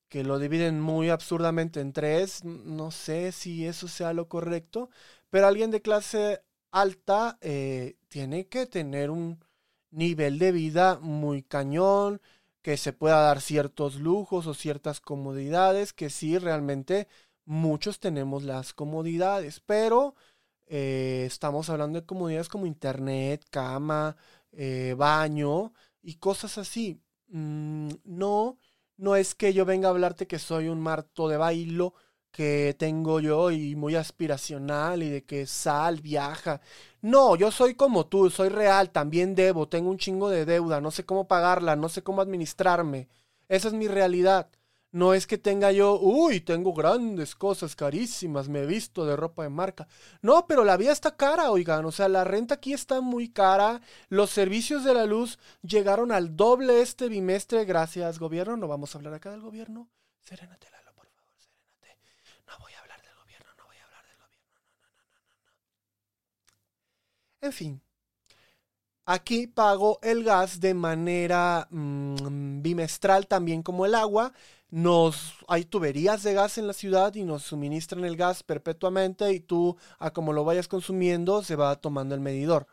que 0.09 0.23
lo 0.23 0.39
dividen 0.39 0.79
muy 0.79 1.09
absurdamente 1.09 1.81
en 1.81 1.93
tres, 1.93 2.43
no 2.43 2.91
sé 2.91 3.31
si 3.31 3.65
eso 3.65 3.87
sea 3.87 4.13
lo 4.13 4.27
correcto, 4.29 4.89
pero 5.29 5.47
alguien 5.47 5.71
de 5.71 5.81
clase 5.81 6.41
alta 6.71 7.37
eh, 7.41 7.95
tiene 8.07 8.47
que 8.47 8.65
tener 8.65 9.09
un 9.09 9.39
nivel 9.91 10.39
de 10.39 10.51
vida 10.51 10.99
muy 11.01 11.43
cañón, 11.43 12.21
que 12.61 12.77
se 12.77 12.93
pueda 12.93 13.21
dar 13.21 13.41
ciertos 13.41 13.95
lujos 13.95 14.47
o 14.47 14.53
ciertas 14.53 14.99
comodidades, 14.99 15.93
que 15.93 16.09
sí, 16.09 16.37
realmente 16.37 17.07
muchos 17.45 17.99
tenemos 17.99 18.43
las 18.43 18.73
comodidades, 18.73 19.59
pero 19.59 20.15
eh, 20.67 21.25
estamos 21.27 21.69
hablando 21.69 22.01
de 22.01 22.07
comodidades 22.07 22.49
como 22.49 22.65
internet, 22.65 23.45
cama, 23.51 24.17
eh, 24.51 24.95
baño, 24.97 25.73
y 26.05 26.15
cosas 26.15 26.57
así. 26.57 27.01
Mm, 27.29 27.89
no, 28.05 28.57
no 28.97 29.15
es 29.15 29.35
que 29.35 29.53
yo 29.53 29.65
venga 29.65 29.87
a 29.89 29.91
hablarte 29.91 30.27
que 30.27 30.39
soy 30.39 30.67
un 30.69 30.79
marto 30.81 31.27
de 31.27 31.37
bailo 31.37 31.93
que 32.31 32.75
tengo 32.77 33.19
yo 33.21 33.49
y 33.51 33.75
muy 33.75 33.95
aspiracional 33.95 35.01
y 35.03 35.09
de 35.09 35.23
que 35.25 35.47
sal, 35.47 36.01
viaja. 36.01 36.61
No, 37.01 37.35
yo 37.35 37.51
soy 37.51 37.75
como 37.75 38.07
tú, 38.07 38.29
soy 38.29 38.49
real, 38.49 38.91
también 38.91 39.35
debo, 39.35 39.67
tengo 39.69 39.89
un 39.89 39.97
chingo 39.97 40.29
de 40.29 40.45
deuda, 40.45 40.81
no 40.81 40.91
sé 40.91 41.05
cómo 41.05 41.27
pagarla, 41.27 41.75
no 41.75 41.89
sé 41.89 42.03
cómo 42.03 42.21
administrarme. 42.21 43.07
Esa 43.47 43.69
es 43.69 43.73
mi 43.73 43.87
realidad. 43.87 44.49
No 44.95 45.13
es 45.13 45.27
que 45.27 45.37
tenga 45.37 45.73
yo, 45.73 45.99
uy, 45.99 46.39
tengo 46.39 46.73
grandes 46.73 47.35
cosas 47.35 47.75
carísimas, 47.75 48.47
me 48.47 48.61
he 48.61 48.65
visto 48.65 49.05
de 49.05 49.17
ropa 49.17 49.43
de 49.43 49.49
marca. 49.49 49.89
No, 50.21 50.47
pero 50.47 50.63
la 50.63 50.77
vida 50.77 50.93
está 50.93 51.17
cara, 51.17 51.51
oigan. 51.51 51.83
O 51.83 51.91
sea, 51.91 52.07
la 52.07 52.23
renta 52.23 52.55
aquí 52.55 52.71
está 52.71 53.01
muy 53.01 53.27
cara. 53.27 53.81
Los 54.07 54.29
servicios 54.29 54.85
de 54.85 54.93
la 54.93 55.05
luz 55.05 55.37
llegaron 55.63 56.13
al 56.13 56.37
doble 56.37 56.81
este 56.81 57.09
bimestre. 57.09 57.65
Gracias, 57.65 58.19
gobierno. 58.19 58.55
No 58.55 58.69
vamos 58.69 58.95
a 58.95 58.97
hablar 58.97 59.13
acá 59.15 59.31
del 59.31 59.41
gobierno. 59.41 59.89
Serénate, 60.21 60.69
Lalo, 60.71 60.93
por 60.93 61.07
favor, 61.09 61.35
serénate. 61.41 62.15
No 62.47 62.57
voy 62.59 62.71
a 62.71 62.79
hablar 62.79 63.01
del 63.01 63.15
gobierno, 63.15 63.49
no 63.57 63.65
voy 63.65 63.75
a 63.75 63.83
hablar 63.83 64.05
del 64.07 64.17
gobierno. 64.17 64.59
No, 64.79 64.87
no, 64.87 65.03
no, 65.11 65.27
no, 65.27 65.51
no. 67.41 67.47
En 67.47 67.51
fin. 67.51 67.84
Aquí 69.05 69.47
pago 69.47 69.99
el 70.01 70.23
gas 70.23 70.59
de 70.59 70.73
manera 70.73 71.67
mm, 71.69 72.61
bimestral 72.61 73.27
también 73.27 73.61
como 73.61 73.85
el 73.85 73.93
agua 73.95 74.33
nos 74.71 75.35
hay 75.47 75.65
tuberías 75.65 76.23
de 76.23 76.33
gas 76.33 76.57
en 76.57 76.67
la 76.67 76.73
ciudad 76.73 77.13
y 77.15 77.23
nos 77.23 77.43
suministran 77.43 78.03
el 78.03 78.17
gas 78.17 78.43
perpetuamente 78.43 79.31
y 79.31 79.39
tú 79.39 79.77
a 79.99 80.11
como 80.11 80.33
lo 80.33 80.43
vayas 80.43 80.67
consumiendo 80.67 81.43
se 81.43 81.55
va 81.55 81.75
tomando 81.75 82.15
el 82.15 82.21
medidor. 82.21 82.67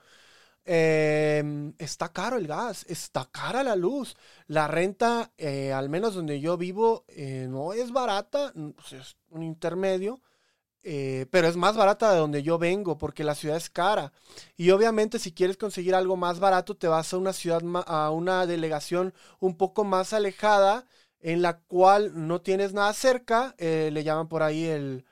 Em, 0.64 1.74
está 1.78 2.08
caro 2.12 2.36
el 2.36 2.46
gas, 2.46 2.86
está 2.88 3.28
cara 3.30 3.62
la 3.64 3.76
luz. 3.76 4.16
La 4.46 4.68
renta, 4.68 5.32
eh, 5.36 5.72
al 5.72 5.88
menos 5.88 6.14
donde 6.14 6.40
yo 6.40 6.56
vivo, 6.56 7.04
eh, 7.08 7.46
no 7.50 7.72
es 7.72 7.92
barata, 7.92 8.52
pues, 8.54 8.92
es 8.92 9.16
un 9.30 9.42
intermedio, 9.42 10.20
eh, 10.84 11.26
pero 11.30 11.46
es 11.48 11.56
más 11.56 11.76
barata 11.76 12.12
de 12.12 12.18
donde 12.18 12.42
yo 12.42 12.58
vengo 12.58 12.98
porque 12.98 13.24
la 13.24 13.34
ciudad 13.34 13.56
es 13.56 13.70
cara. 13.70 14.12
Y 14.56 14.70
obviamente 14.70 15.18
si 15.18 15.32
quieres 15.32 15.56
conseguir 15.56 15.94
algo 15.94 16.16
más 16.16 16.40
barato, 16.40 16.76
te 16.76 16.88
vas 16.88 17.12
a 17.12 17.18
una 17.18 17.32
ciudad, 17.32 17.62
a 17.86 18.10
una 18.10 18.46
delegación 18.46 19.14
un 19.40 19.56
poco 19.56 19.84
más 19.84 20.12
alejada 20.12 20.86
en 21.20 21.42
la 21.42 21.58
cual 21.60 22.26
no 22.26 22.40
tienes 22.42 22.72
nada 22.74 22.92
cerca, 22.92 23.54
eh, 23.58 23.90
le 23.92 24.04
llaman 24.04 24.28
por 24.28 24.42
ahí 24.42 24.64
el, 24.66 25.04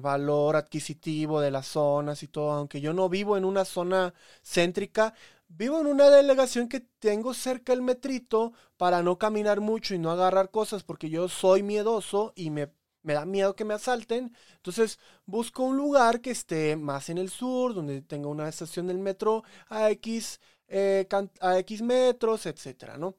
valor 0.00 0.56
adquisitivo 0.56 1.40
de 1.40 1.50
las 1.50 1.66
zonas 1.66 2.22
y 2.22 2.28
todo, 2.28 2.52
aunque 2.52 2.80
yo 2.80 2.92
no 2.92 3.08
vivo 3.08 3.36
en 3.36 3.44
una 3.44 3.64
zona 3.64 4.14
céntrica, 4.42 5.14
vivo 5.48 5.80
en 5.80 5.88
una 5.88 6.08
delegación 6.08 6.68
que 6.68 6.80
tengo 6.80 7.34
cerca 7.34 7.72
el 7.72 7.82
metrito 7.82 8.52
para 8.76 9.02
no 9.02 9.18
caminar 9.18 9.60
mucho 9.60 9.94
y 9.94 9.98
no 9.98 10.12
agarrar 10.12 10.50
cosas 10.50 10.84
porque 10.84 11.10
yo 11.10 11.28
soy 11.28 11.62
miedoso 11.64 12.32
y 12.36 12.50
me, 12.50 12.70
da 13.02 13.24
miedo 13.24 13.56
que 13.56 13.64
me 13.64 13.74
asalten. 13.74 14.34
Entonces 14.56 14.98
busco 15.26 15.62
un 15.64 15.76
lugar 15.76 16.20
que 16.20 16.30
esté 16.30 16.76
más 16.76 17.08
en 17.08 17.18
el 17.18 17.30
sur, 17.30 17.74
donde 17.74 18.02
tenga 18.02 18.28
una 18.28 18.48
estación 18.48 18.86
del 18.86 18.98
metro 18.98 19.42
a 19.68 19.90
X, 19.90 20.40
eh, 20.68 21.06
a 21.40 21.58
X 21.58 21.82
metros, 21.82 22.46
etcétera, 22.46 22.96
¿no? 22.98 23.16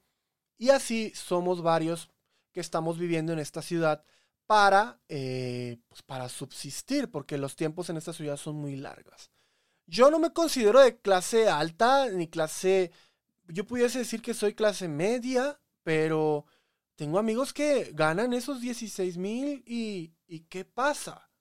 Y 0.57 0.69
así 0.69 1.11
somos 1.15 1.61
varios 1.61 2.09
que 2.51 2.59
estamos 2.59 2.97
viviendo 2.97 3.33
en 3.33 3.39
esta 3.39 3.61
ciudad 3.61 4.03
para, 4.45 4.99
eh, 5.07 5.77
pues 5.87 6.01
para 6.03 6.27
subsistir, 6.29 7.09
porque 7.09 7.37
los 7.37 7.55
tiempos 7.55 7.89
en 7.89 7.97
esta 7.97 8.13
ciudad 8.13 8.37
son 8.37 8.57
muy 8.57 8.75
largos. 8.75 9.31
Yo 9.87 10.11
no 10.11 10.19
me 10.19 10.33
considero 10.33 10.79
de 10.79 10.97
clase 10.99 11.49
alta 11.49 12.09
ni 12.09 12.27
clase... 12.27 12.91
Yo 13.47 13.65
pudiese 13.65 13.99
decir 13.99 14.21
que 14.21 14.33
soy 14.33 14.53
clase 14.53 14.87
media, 14.87 15.59
pero 15.83 16.45
tengo 17.01 17.17
amigos 17.17 17.51
que 17.51 17.89
ganan 17.95 18.31
esos 18.31 18.61
16 18.61 19.17
mil 19.17 19.63
y, 19.65 20.13
y 20.27 20.41
¿qué 20.41 20.65
pasa? 20.65 21.31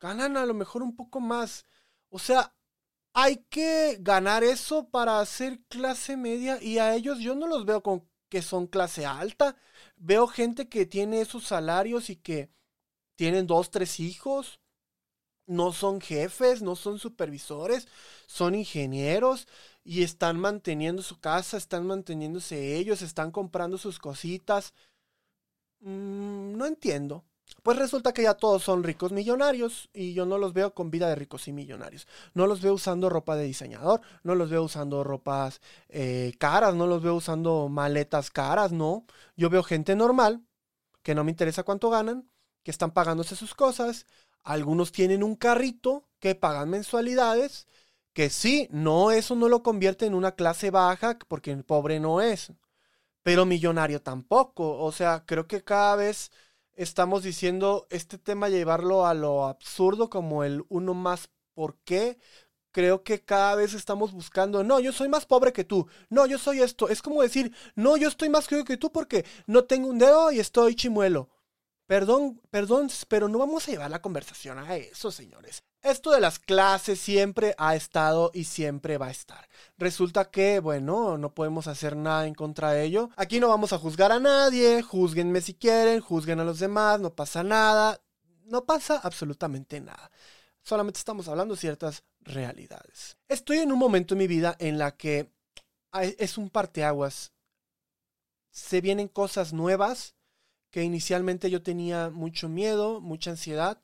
Ganan 0.00 0.36
a 0.36 0.44
lo 0.46 0.52
mejor 0.52 0.82
un 0.82 0.96
poco 0.96 1.20
más. 1.20 1.64
O 2.08 2.18
sea, 2.18 2.52
hay 3.12 3.36
que 3.50 3.98
ganar 4.00 4.42
eso 4.42 4.90
para 4.90 5.20
hacer 5.20 5.60
clase 5.68 6.16
media 6.16 6.60
y 6.60 6.78
a 6.78 6.96
ellos 6.96 7.20
yo 7.20 7.36
no 7.36 7.46
los 7.46 7.66
veo 7.66 7.84
con 7.84 8.10
que 8.28 8.42
son 8.42 8.66
clase 8.66 9.06
alta. 9.06 9.54
Veo 9.94 10.26
gente 10.26 10.68
que 10.68 10.86
tiene 10.86 11.20
esos 11.20 11.44
salarios 11.44 12.10
y 12.10 12.16
que 12.16 12.50
tienen 13.14 13.46
dos, 13.46 13.70
tres 13.70 14.00
hijos. 14.00 14.58
No 15.48 15.72
son 15.72 16.00
jefes, 16.00 16.62
no 16.62 16.76
son 16.76 16.98
supervisores, 17.00 17.88
son 18.26 18.54
ingenieros 18.54 19.48
y 19.82 20.02
están 20.04 20.38
manteniendo 20.38 21.02
su 21.02 21.18
casa, 21.20 21.56
están 21.56 21.86
manteniéndose 21.86 22.76
ellos, 22.76 23.02
están 23.02 23.32
comprando 23.32 23.78
sus 23.78 23.98
cositas. 23.98 24.74
Mm, 25.80 26.56
no 26.56 26.66
entiendo. 26.66 27.24
Pues 27.62 27.78
resulta 27.78 28.12
que 28.12 28.22
ya 28.22 28.34
todos 28.34 28.62
son 28.62 28.84
ricos 28.84 29.12
millonarios 29.12 29.88
y 29.94 30.12
yo 30.14 30.26
no 30.26 30.38
los 30.38 30.52
veo 30.52 30.74
con 30.74 30.90
vida 30.90 31.08
de 31.08 31.14
ricos 31.14 31.48
y 31.48 31.52
millonarios. 31.52 32.06
No 32.34 32.46
los 32.46 32.60
veo 32.60 32.74
usando 32.74 33.08
ropa 33.08 33.36
de 33.36 33.44
diseñador, 33.44 34.02
no 34.22 34.34
los 34.34 34.50
veo 34.50 34.62
usando 34.62 35.02
ropas 35.04 35.60
eh, 35.88 36.34
caras, 36.38 36.74
no 36.74 36.86
los 36.86 37.02
veo 37.02 37.14
usando 37.14 37.68
maletas 37.68 38.30
caras, 38.30 38.72
no. 38.72 39.06
Yo 39.36 39.50
veo 39.50 39.62
gente 39.62 39.96
normal, 39.96 40.42
que 41.02 41.14
no 41.14 41.24
me 41.24 41.30
interesa 41.30 41.62
cuánto 41.64 41.90
ganan, 41.90 42.30
que 42.64 42.70
están 42.70 42.90
pagándose 42.92 43.36
sus 43.36 43.54
cosas. 43.54 44.06
Algunos 44.44 44.92
tienen 44.92 45.22
un 45.22 45.36
carrito 45.36 46.08
que 46.20 46.34
pagan 46.34 46.70
mensualidades, 46.70 47.66
que 48.12 48.30
sí, 48.30 48.68
no, 48.70 49.10
eso 49.12 49.36
no 49.36 49.48
lo 49.48 49.62
convierte 49.62 50.06
en 50.06 50.14
una 50.14 50.32
clase 50.32 50.70
baja, 50.70 51.18
porque 51.28 51.52
el 51.52 51.64
pobre 51.64 52.00
no 52.00 52.20
es, 52.20 52.52
pero 53.22 53.46
millonario 53.46 54.02
tampoco. 54.02 54.78
O 54.78 54.92
sea, 54.92 55.24
creo 55.26 55.46
que 55.46 55.62
cada 55.64 55.96
vez 55.96 56.30
estamos 56.74 57.22
diciendo 57.22 57.86
este 57.90 58.18
tema 58.18 58.48
llevarlo 58.48 59.06
a 59.06 59.14
lo 59.14 59.46
absurdo 59.46 60.10
como 60.10 60.44
el 60.44 60.64
uno 60.68 60.94
más 60.94 61.30
por 61.54 61.76
qué. 61.84 62.18
Creo 62.72 63.02
que 63.02 63.24
cada 63.24 63.54
vez 63.56 63.74
estamos 63.74 64.12
buscando, 64.12 64.62
no, 64.64 64.78
yo 64.80 64.92
soy 64.92 65.08
más 65.08 65.26
pobre 65.26 65.52
que 65.52 65.64
tú, 65.64 65.88
no, 66.10 66.26
yo 66.26 66.38
soy 66.38 66.60
esto. 66.60 66.88
Es 66.88 67.02
como 67.02 67.22
decir, 67.22 67.52
no, 67.74 67.96
yo 67.96 68.08
estoy 68.08 68.28
más 68.28 68.46
que 68.48 68.76
tú 68.76 68.92
porque 68.92 69.24
no 69.46 69.64
tengo 69.64 69.88
un 69.88 69.98
dedo 69.98 70.30
y 70.32 70.38
estoy 70.40 70.74
chimuelo. 70.76 71.28
Perdón, 71.88 72.38
perdón, 72.50 72.90
pero 73.08 73.28
no 73.28 73.38
vamos 73.38 73.66
a 73.66 73.70
llevar 73.70 73.90
la 73.90 74.02
conversación 74.02 74.58
a 74.58 74.76
eso, 74.76 75.10
señores. 75.10 75.62
Esto 75.80 76.10
de 76.10 76.20
las 76.20 76.38
clases 76.38 77.00
siempre 77.00 77.54
ha 77.56 77.74
estado 77.76 78.30
y 78.34 78.44
siempre 78.44 78.98
va 78.98 79.06
a 79.06 79.10
estar. 79.10 79.48
Resulta 79.78 80.30
que, 80.30 80.60
bueno, 80.60 81.16
no 81.16 81.32
podemos 81.32 81.66
hacer 81.66 81.96
nada 81.96 82.26
en 82.26 82.34
contra 82.34 82.72
de 82.72 82.84
ello. 82.84 83.08
Aquí 83.16 83.40
no 83.40 83.48
vamos 83.48 83.72
a 83.72 83.78
juzgar 83.78 84.12
a 84.12 84.20
nadie, 84.20 84.82
juzguenme 84.82 85.40
si 85.40 85.54
quieren, 85.54 86.02
juzguen 86.02 86.40
a 86.40 86.44
los 86.44 86.58
demás, 86.58 87.00
no 87.00 87.14
pasa 87.14 87.42
nada. 87.42 87.98
No 88.44 88.66
pasa 88.66 89.00
absolutamente 89.02 89.80
nada. 89.80 90.10
Solamente 90.60 90.98
estamos 90.98 91.26
hablando 91.26 91.54
de 91.54 91.60
ciertas 91.60 92.04
realidades. 92.20 93.16
Estoy 93.28 93.60
en 93.60 93.72
un 93.72 93.78
momento 93.78 94.12
en 94.12 94.18
mi 94.18 94.26
vida 94.26 94.56
en 94.58 94.76
la 94.76 94.94
que 94.94 95.32
es 96.18 96.36
un 96.36 96.50
parteaguas. 96.50 97.32
Se 98.50 98.82
vienen 98.82 99.08
cosas 99.08 99.54
nuevas 99.54 100.17
que 100.70 100.82
inicialmente 100.82 101.50
yo 101.50 101.62
tenía 101.62 102.10
mucho 102.10 102.48
miedo, 102.48 103.00
mucha 103.00 103.30
ansiedad, 103.30 103.82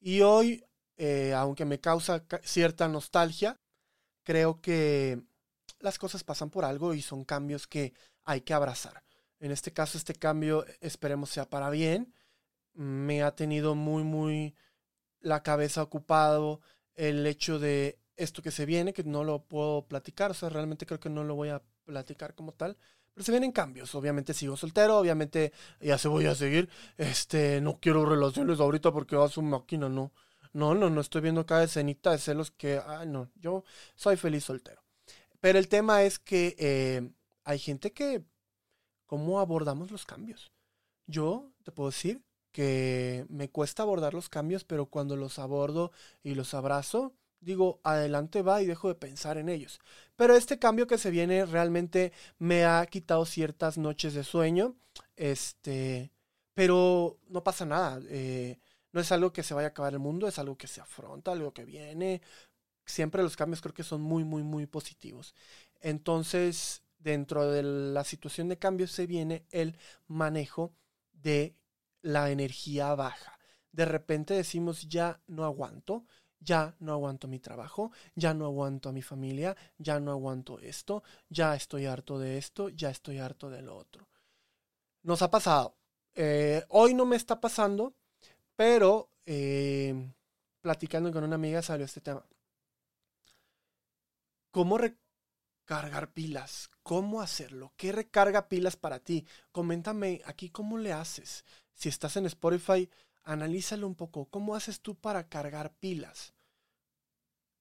y 0.00 0.20
hoy, 0.20 0.64
eh, 0.96 1.32
aunque 1.34 1.64
me 1.64 1.80
causa 1.80 2.24
cierta 2.42 2.88
nostalgia, 2.88 3.60
creo 4.22 4.60
que 4.60 5.22
las 5.80 5.98
cosas 5.98 6.24
pasan 6.24 6.50
por 6.50 6.64
algo 6.64 6.94
y 6.94 7.02
son 7.02 7.24
cambios 7.24 7.66
que 7.66 7.94
hay 8.24 8.42
que 8.42 8.54
abrazar. 8.54 9.02
En 9.38 9.52
este 9.52 9.72
caso, 9.72 9.98
este 9.98 10.14
cambio 10.14 10.64
esperemos 10.80 11.30
sea 11.30 11.48
para 11.48 11.70
bien. 11.70 12.14
Me 12.74 13.22
ha 13.22 13.34
tenido 13.34 13.74
muy, 13.74 14.02
muy 14.02 14.54
la 15.20 15.42
cabeza 15.42 15.82
ocupado 15.82 16.60
el 16.94 17.26
hecho 17.26 17.58
de 17.58 17.98
esto 18.16 18.42
que 18.42 18.50
se 18.50 18.66
viene, 18.66 18.92
que 18.92 19.04
no 19.04 19.24
lo 19.24 19.44
puedo 19.44 19.86
platicar, 19.86 20.30
o 20.30 20.34
sea, 20.34 20.48
realmente 20.48 20.86
creo 20.86 21.00
que 21.00 21.10
no 21.10 21.24
lo 21.24 21.34
voy 21.34 21.50
a 21.50 21.62
platicar 21.84 22.34
como 22.34 22.52
tal, 22.52 22.76
pero 23.16 23.24
se 23.24 23.32
vienen 23.32 23.50
cambios. 23.50 23.94
Obviamente 23.94 24.34
sigo 24.34 24.58
soltero, 24.58 24.98
obviamente 24.98 25.50
ya 25.80 25.96
se 25.96 26.06
voy 26.06 26.26
a 26.26 26.34
seguir. 26.34 26.68
Este, 26.98 27.62
no 27.62 27.80
quiero 27.80 28.04
relaciones 28.04 28.60
ahorita 28.60 28.92
porque 28.92 29.16
va 29.16 29.24
a 29.24 29.30
su 29.30 29.40
máquina, 29.40 29.88
no. 29.88 30.12
No, 30.52 30.74
no, 30.74 30.90
no 30.90 31.00
estoy 31.00 31.22
viendo 31.22 31.46
cada 31.46 31.64
escenita 31.64 32.10
de 32.10 32.18
celos 32.18 32.50
que, 32.50 32.78
ay, 32.86 33.06
no, 33.06 33.30
yo 33.36 33.64
soy 33.94 34.16
feliz 34.16 34.44
soltero. 34.44 34.82
Pero 35.40 35.58
el 35.58 35.68
tema 35.68 36.02
es 36.02 36.18
que 36.18 36.56
eh, 36.58 37.10
hay 37.44 37.58
gente 37.58 37.94
que, 37.94 38.22
¿cómo 39.06 39.40
abordamos 39.40 39.90
los 39.90 40.04
cambios? 40.04 40.52
Yo 41.06 41.50
te 41.64 41.72
puedo 41.72 41.88
decir 41.88 42.22
que 42.52 43.24
me 43.30 43.48
cuesta 43.48 43.82
abordar 43.82 44.12
los 44.12 44.28
cambios, 44.28 44.64
pero 44.64 44.84
cuando 44.86 45.16
los 45.16 45.38
abordo 45.38 45.90
y 46.22 46.34
los 46.34 46.52
abrazo, 46.52 47.14
digo, 47.40 47.80
adelante 47.84 48.42
va 48.42 48.62
y 48.62 48.66
dejo 48.66 48.88
de 48.88 48.94
pensar 48.94 49.38
en 49.38 49.48
ellos. 49.48 49.80
Pero 50.16 50.34
este 50.36 50.58
cambio 50.58 50.86
que 50.86 50.98
se 50.98 51.10
viene 51.10 51.46
realmente 51.46 52.12
me 52.38 52.64
ha 52.64 52.84
quitado 52.86 53.24
ciertas 53.26 53.78
noches 53.78 54.14
de 54.14 54.24
sueño, 54.24 54.76
este, 55.16 56.10
pero 56.54 57.18
no 57.28 57.44
pasa 57.44 57.64
nada. 57.66 58.00
Eh, 58.08 58.58
no 58.92 59.00
es 59.00 59.12
algo 59.12 59.32
que 59.32 59.42
se 59.42 59.54
vaya 59.54 59.68
a 59.68 59.70
acabar 59.70 59.92
el 59.92 59.98
mundo, 59.98 60.26
es 60.26 60.38
algo 60.38 60.56
que 60.56 60.66
se 60.66 60.80
afronta, 60.80 61.32
algo 61.32 61.52
que 61.52 61.64
viene. 61.64 62.22
Siempre 62.84 63.22
los 63.22 63.36
cambios 63.36 63.60
creo 63.60 63.74
que 63.74 63.82
son 63.82 64.00
muy, 64.00 64.24
muy, 64.24 64.42
muy 64.42 64.66
positivos. 64.66 65.34
Entonces, 65.80 66.82
dentro 66.98 67.50
de 67.50 67.62
la 67.62 68.04
situación 68.04 68.48
de 68.48 68.58
cambio 68.58 68.88
se 68.88 69.06
viene 69.06 69.44
el 69.50 69.76
manejo 70.06 70.72
de 71.12 71.54
la 72.02 72.30
energía 72.30 72.94
baja. 72.94 73.38
De 73.72 73.84
repente 73.84 74.34
decimos, 74.34 74.88
ya 74.88 75.20
no 75.26 75.44
aguanto, 75.44 76.06
ya 76.46 76.74
no 76.78 76.92
aguanto 76.92 77.26
mi 77.28 77.40
trabajo, 77.40 77.90
ya 78.14 78.32
no 78.32 78.46
aguanto 78.46 78.88
a 78.88 78.92
mi 78.92 79.02
familia, 79.02 79.56
ya 79.76 79.98
no 80.00 80.12
aguanto 80.12 80.60
esto, 80.60 81.02
ya 81.28 81.54
estoy 81.56 81.86
harto 81.86 82.18
de 82.18 82.38
esto, 82.38 82.68
ya 82.68 82.88
estoy 82.90 83.18
harto 83.18 83.50
de 83.50 83.62
lo 83.62 83.76
otro. 83.76 84.08
Nos 85.02 85.20
ha 85.22 85.30
pasado. 85.30 85.76
Eh, 86.14 86.64
hoy 86.68 86.94
no 86.94 87.04
me 87.04 87.16
está 87.16 87.40
pasando, 87.40 87.94
pero 88.54 89.10
eh, 89.26 90.12
platicando 90.62 91.12
con 91.12 91.24
una 91.24 91.34
amiga 91.34 91.60
salió 91.62 91.84
este 91.84 92.00
tema. 92.00 92.24
¿Cómo 94.52 94.78
recargar 94.78 96.12
pilas? 96.12 96.70
¿Cómo 96.82 97.20
hacerlo? 97.20 97.72
¿Qué 97.76 97.92
recarga 97.92 98.48
pilas 98.48 98.76
para 98.76 99.00
ti? 99.00 99.26
Coméntame 99.50 100.22
aquí 100.24 100.48
cómo 100.48 100.78
le 100.78 100.92
haces. 100.92 101.44
Si 101.74 101.88
estás 101.88 102.16
en 102.16 102.26
Spotify, 102.26 102.88
analízalo 103.24 103.86
un 103.86 103.96
poco. 103.96 104.26
¿Cómo 104.26 104.54
haces 104.54 104.80
tú 104.80 104.94
para 104.94 105.28
cargar 105.28 105.74
pilas? 105.74 106.35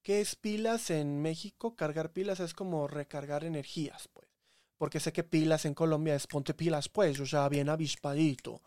¿Qué 0.06 0.22
es 0.22 0.36
pilas 0.36 0.92
en 0.92 1.20
México? 1.20 1.76
Cargar 1.76 2.14
pilas 2.14 2.40
es 2.40 2.54
como 2.54 2.88
recargar 2.88 3.44
energías, 3.44 4.08
pues. 4.14 4.28
Porque 4.78 5.00
sé 5.00 5.12
que 5.12 5.24
pilas 5.24 5.66
en 5.66 5.74
Colombia 5.74 6.14
es 6.14 6.28
ponte 6.28 6.54
pilas, 6.54 6.90
pues, 6.90 7.20
o 7.20 7.26
sea, 7.26 7.50
bien 7.50 7.70
avispadito. 7.70 8.62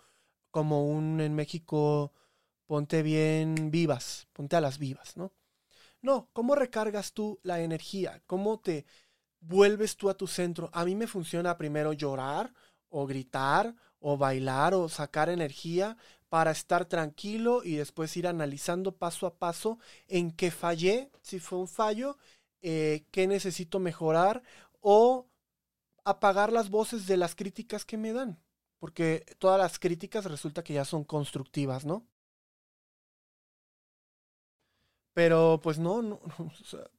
Como 0.50 0.84
un 0.90 1.20
en 1.20 1.36
México, 1.36 2.12
ponte 2.66 3.04
bien 3.04 3.70
vivas, 3.70 4.26
ponte 4.32 4.56
a 4.56 4.60
las 4.60 4.78
vivas, 4.78 5.16
¿no? 5.16 5.32
No, 6.02 6.28
¿cómo 6.32 6.56
recargas 6.56 7.12
tú 7.12 7.38
la 7.44 7.60
energía? 7.60 8.20
¿Cómo 8.26 8.58
te 8.58 8.84
vuelves 9.38 9.96
tú 9.96 10.10
a 10.10 10.16
tu 10.16 10.26
centro? 10.26 10.70
A 10.72 10.84
mí 10.84 10.96
me 10.96 11.06
funciona 11.06 11.56
primero 11.56 11.92
llorar 11.92 12.52
o 12.88 13.06
gritar 13.06 13.76
o 14.00 14.16
bailar 14.16 14.74
o 14.74 14.88
sacar 14.88 15.28
energía 15.28 15.96
para 16.28 16.50
estar 16.50 16.84
tranquilo 16.86 17.62
y 17.64 17.76
después 17.76 18.16
ir 18.16 18.26
analizando 18.26 18.96
paso 18.96 19.26
a 19.26 19.34
paso 19.38 19.78
en 20.08 20.30
qué 20.30 20.50
fallé, 20.50 21.10
si 21.22 21.40
fue 21.40 21.58
un 21.58 21.68
fallo, 21.68 22.18
eh, 22.62 23.04
qué 23.10 23.26
necesito 23.26 23.78
mejorar 23.78 24.42
o 24.80 25.26
apagar 26.04 26.52
las 26.52 26.70
voces 26.70 27.06
de 27.06 27.16
las 27.16 27.34
críticas 27.34 27.84
que 27.84 27.96
me 27.96 28.12
dan. 28.12 28.38
Porque 28.78 29.24
todas 29.38 29.58
las 29.58 29.78
críticas 29.78 30.24
resulta 30.24 30.62
que 30.62 30.74
ya 30.74 30.84
son 30.84 31.04
constructivas, 31.04 31.84
¿no? 31.84 32.06
Pero 35.14 35.60
pues 35.62 35.78
no, 35.78 36.02
no, 36.02 36.20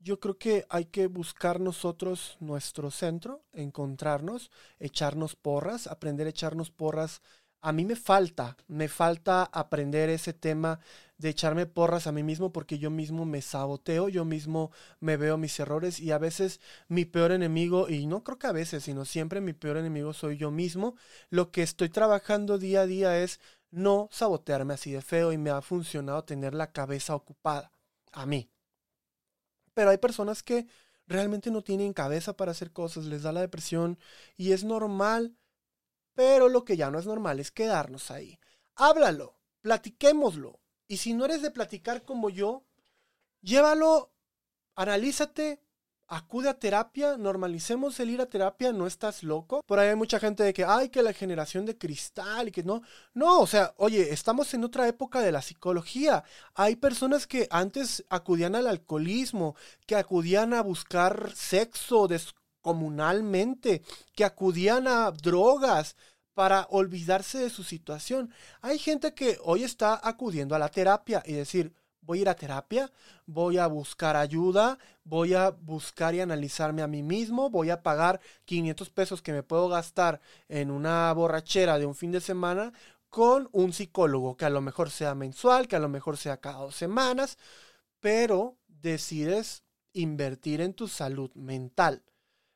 yo 0.00 0.20
creo 0.20 0.38
que 0.38 0.66
hay 0.68 0.84
que 0.86 1.06
buscar 1.06 1.60
nosotros 1.60 2.36
nuestro 2.40 2.90
centro, 2.90 3.42
encontrarnos, 3.52 4.50
echarnos 4.78 5.34
porras, 5.34 5.86
aprender 5.86 6.26
a 6.26 6.30
echarnos 6.30 6.70
porras. 6.70 7.22
A 7.66 7.72
mí 7.72 7.86
me 7.86 7.96
falta, 7.96 8.58
me 8.68 8.88
falta 8.88 9.44
aprender 9.44 10.10
ese 10.10 10.34
tema 10.34 10.80
de 11.16 11.30
echarme 11.30 11.64
porras 11.64 12.06
a 12.06 12.12
mí 12.12 12.22
mismo 12.22 12.52
porque 12.52 12.78
yo 12.78 12.90
mismo 12.90 13.24
me 13.24 13.40
saboteo, 13.40 14.10
yo 14.10 14.26
mismo 14.26 14.70
me 15.00 15.16
veo 15.16 15.38
mis 15.38 15.58
errores 15.58 15.98
y 15.98 16.10
a 16.12 16.18
veces 16.18 16.60
mi 16.88 17.06
peor 17.06 17.32
enemigo, 17.32 17.88
y 17.88 18.06
no 18.06 18.22
creo 18.22 18.38
que 18.38 18.48
a 18.48 18.52
veces, 18.52 18.84
sino 18.84 19.06
siempre 19.06 19.40
mi 19.40 19.54
peor 19.54 19.78
enemigo 19.78 20.12
soy 20.12 20.36
yo 20.36 20.50
mismo. 20.50 20.94
Lo 21.30 21.50
que 21.52 21.62
estoy 21.62 21.88
trabajando 21.88 22.58
día 22.58 22.82
a 22.82 22.86
día 22.86 23.18
es 23.22 23.40
no 23.70 24.10
sabotearme 24.12 24.74
así 24.74 24.92
de 24.92 25.00
feo 25.00 25.32
y 25.32 25.38
me 25.38 25.48
ha 25.48 25.62
funcionado 25.62 26.22
tener 26.24 26.52
la 26.52 26.70
cabeza 26.70 27.14
ocupada. 27.14 27.72
A 28.12 28.26
mí. 28.26 28.50
Pero 29.72 29.88
hay 29.88 29.96
personas 29.96 30.42
que 30.42 30.66
realmente 31.06 31.50
no 31.50 31.62
tienen 31.62 31.94
cabeza 31.94 32.36
para 32.36 32.50
hacer 32.50 32.72
cosas, 32.72 33.06
les 33.06 33.22
da 33.22 33.32
la 33.32 33.40
depresión 33.40 33.98
y 34.36 34.52
es 34.52 34.64
normal. 34.64 35.34
Pero 36.14 36.48
lo 36.48 36.64
que 36.64 36.76
ya 36.76 36.90
no 36.90 36.98
es 36.98 37.06
normal 37.06 37.40
es 37.40 37.50
quedarnos 37.50 38.10
ahí. 38.10 38.38
Háblalo, 38.76 39.36
platiquémoslo. 39.60 40.60
Y 40.86 40.98
si 40.98 41.14
no 41.14 41.24
eres 41.24 41.42
de 41.42 41.50
platicar 41.50 42.04
como 42.04 42.30
yo, 42.30 42.64
llévalo, 43.40 44.12
analízate, 44.76 45.60
acude 46.06 46.48
a 46.48 46.58
terapia, 46.58 47.16
normalicemos 47.16 47.98
el 48.00 48.10
ir 48.10 48.20
a 48.20 48.26
terapia, 48.26 48.72
no 48.72 48.86
estás 48.86 49.22
loco. 49.22 49.62
Por 49.66 49.78
ahí 49.78 49.88
hay 49.88 49.96
mucha 49.96 50.20
gente 50.20 50.42
de 50.42 50.52
que, 50.52 50.64
ay, 50.64 50.88
que 50.88 51.02
la 51.02 51.12
generación 51.12 51.64
de 51.66 51.78
cristal 51.78 52.48
y 52.48 52.52
que 52.52 52.62
no. 52.62 52.82
No, 53.14 53.40
o 53.40 53.46
sea, 53.46 53.74
oye, 53.78 54.12
estamos 54.12 54.52
en 54.54 54.64
otra 54.64 54.86
época 54.86 55.20
de 55.20 55.32
la 55.32 55.42
psicología. 55.42 56.24
Hay 56.54 56.76
personas 56.76 57.26
que 57.26 57.48
antes 57.50 58.04
acudían 58.08 58.54
al 58.54 58.66
alcoholismo, 58.66 59.56
que 59.86 59.96
acudían 59.96 60.54
a 60.54 60.62
buscar 60.62 61.32
sexo 61.34 62.06
descomunalmente, 62.64 63.82
que 64.14 64.24
acudían 64.24 64.88
a 64.88 65.10
drogas 65.10 65.96
para 66.32 66.66
olvidarse 66.70 67.38
de 67.38 67.50
su 67.50 67.62
situación. 67.62 68.32
Hay 68.62 68.78
gente 68.78 69.14
que 69.14 69.38
hoy 69.44 69.64
está 69.64 70.00
acudiendo 70.02 70.54
a 70.54 70.58
la 70.58 70.70
terapia 70.70 71.22
y 71.26 71.34
decir, 71.34 71.74
voy 72.00 72.18
a 72.18 72.22
ir 72.22 72.28
a 72.28 72.34
terapia, 72.34 72.90
voy 73.26 73.58
a 73.58 73.66
buscar 73.66 74.16
ayuda, 74.16 74.78
voy 75.04 75.34
a 75.34 75.50
buscar 75.50 76.14
y 76.14 76.20
analizarme 76.20 76.82
a 76.82 76.88
mí 76.88 77.02
mismo, 77.02 77.50
voy 77.50 77.70
a 77.70 77.82
pagar 77.82 78.20
500 78.46 78.90
pesos 78.90 79.22
que 79.22 79.32
me 79.32 79.42
puedo 79.42 79.68
gastar 79.68 80.20
en 80.48 80.70
una 80.70 81.12
borrachera 81.12 81.78
de 81.78 81.86
un 81.86 81.94
fin 81.94 82.12
de 82.12 82.20
semana 82.20 82.72
con 83.10 83.48
un 83.52 83.72
psicólogo, 83.72 84.36
que 84.36 84.46
a 84.46 84.50
lo 84.50 84.60
mejor 84.60 84.90
sea 84.90 85.14
mensual, 85.14 85.68
que 85.68 85.76
a 85.76 85.80
lo 85.80 85.88
mejor 85.88 86.16
sea 86.16 86.38
cada 86.38 86.58
dos 86.60 86.74
semanas, 86.74 87.38
pero 88.00 88.56
decides 88.66 89.62
invertir 89.92 90.60
en 90.60 90.74
tu 90.74 90.88
salud 90.88 91.30
mental. 91.34 92.02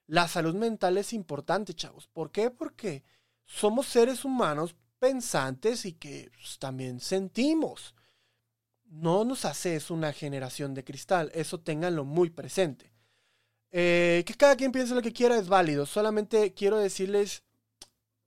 La 0.09 0.27
salud 0.27 0.57
mental 0.57 0.99
es 0.99 1.13
importante, 1.13 1.75
chavos. 1.75 2.09
¿Por 2.09 2.33
qué? 2.33 2.51
Porque 2.51 3.05
somos 3.45 3.87
seres 3.87 4.25
humanos 4.25 4.75
pensantes 4.99 5.85
y 5.85 5.93
que 5.93 6.31
pues, 6.35 6.59
también 6.59 6.99
sentimos 6.99 7.95
no 8.91 9.25
nos 9.25 9.45
hace 9.45 9.77
eso 9.77 9.95
una 9.95 10.13
generación 10.13 10.75
de 10.75 10.85
cristal. 10.85 11.31
Eso 11.35 11.61
ténganlo 11.61 12.05
muy 12.05 12.31
presente. 12.31 12.93
Eh, 13.71 14.25
que 14.27 14.35
cada 14.35 14.57
quien 14.57 14.73
piense 14.73 14.95
lo 14.95 15.03
que 15.03 15.13
quiera 15.13 15.37
es 15.37 15.49
válido. 15.49 15.87
Solamente 15.87 16.55
quiero 16.55 16.79
decirles, 16.79 17.43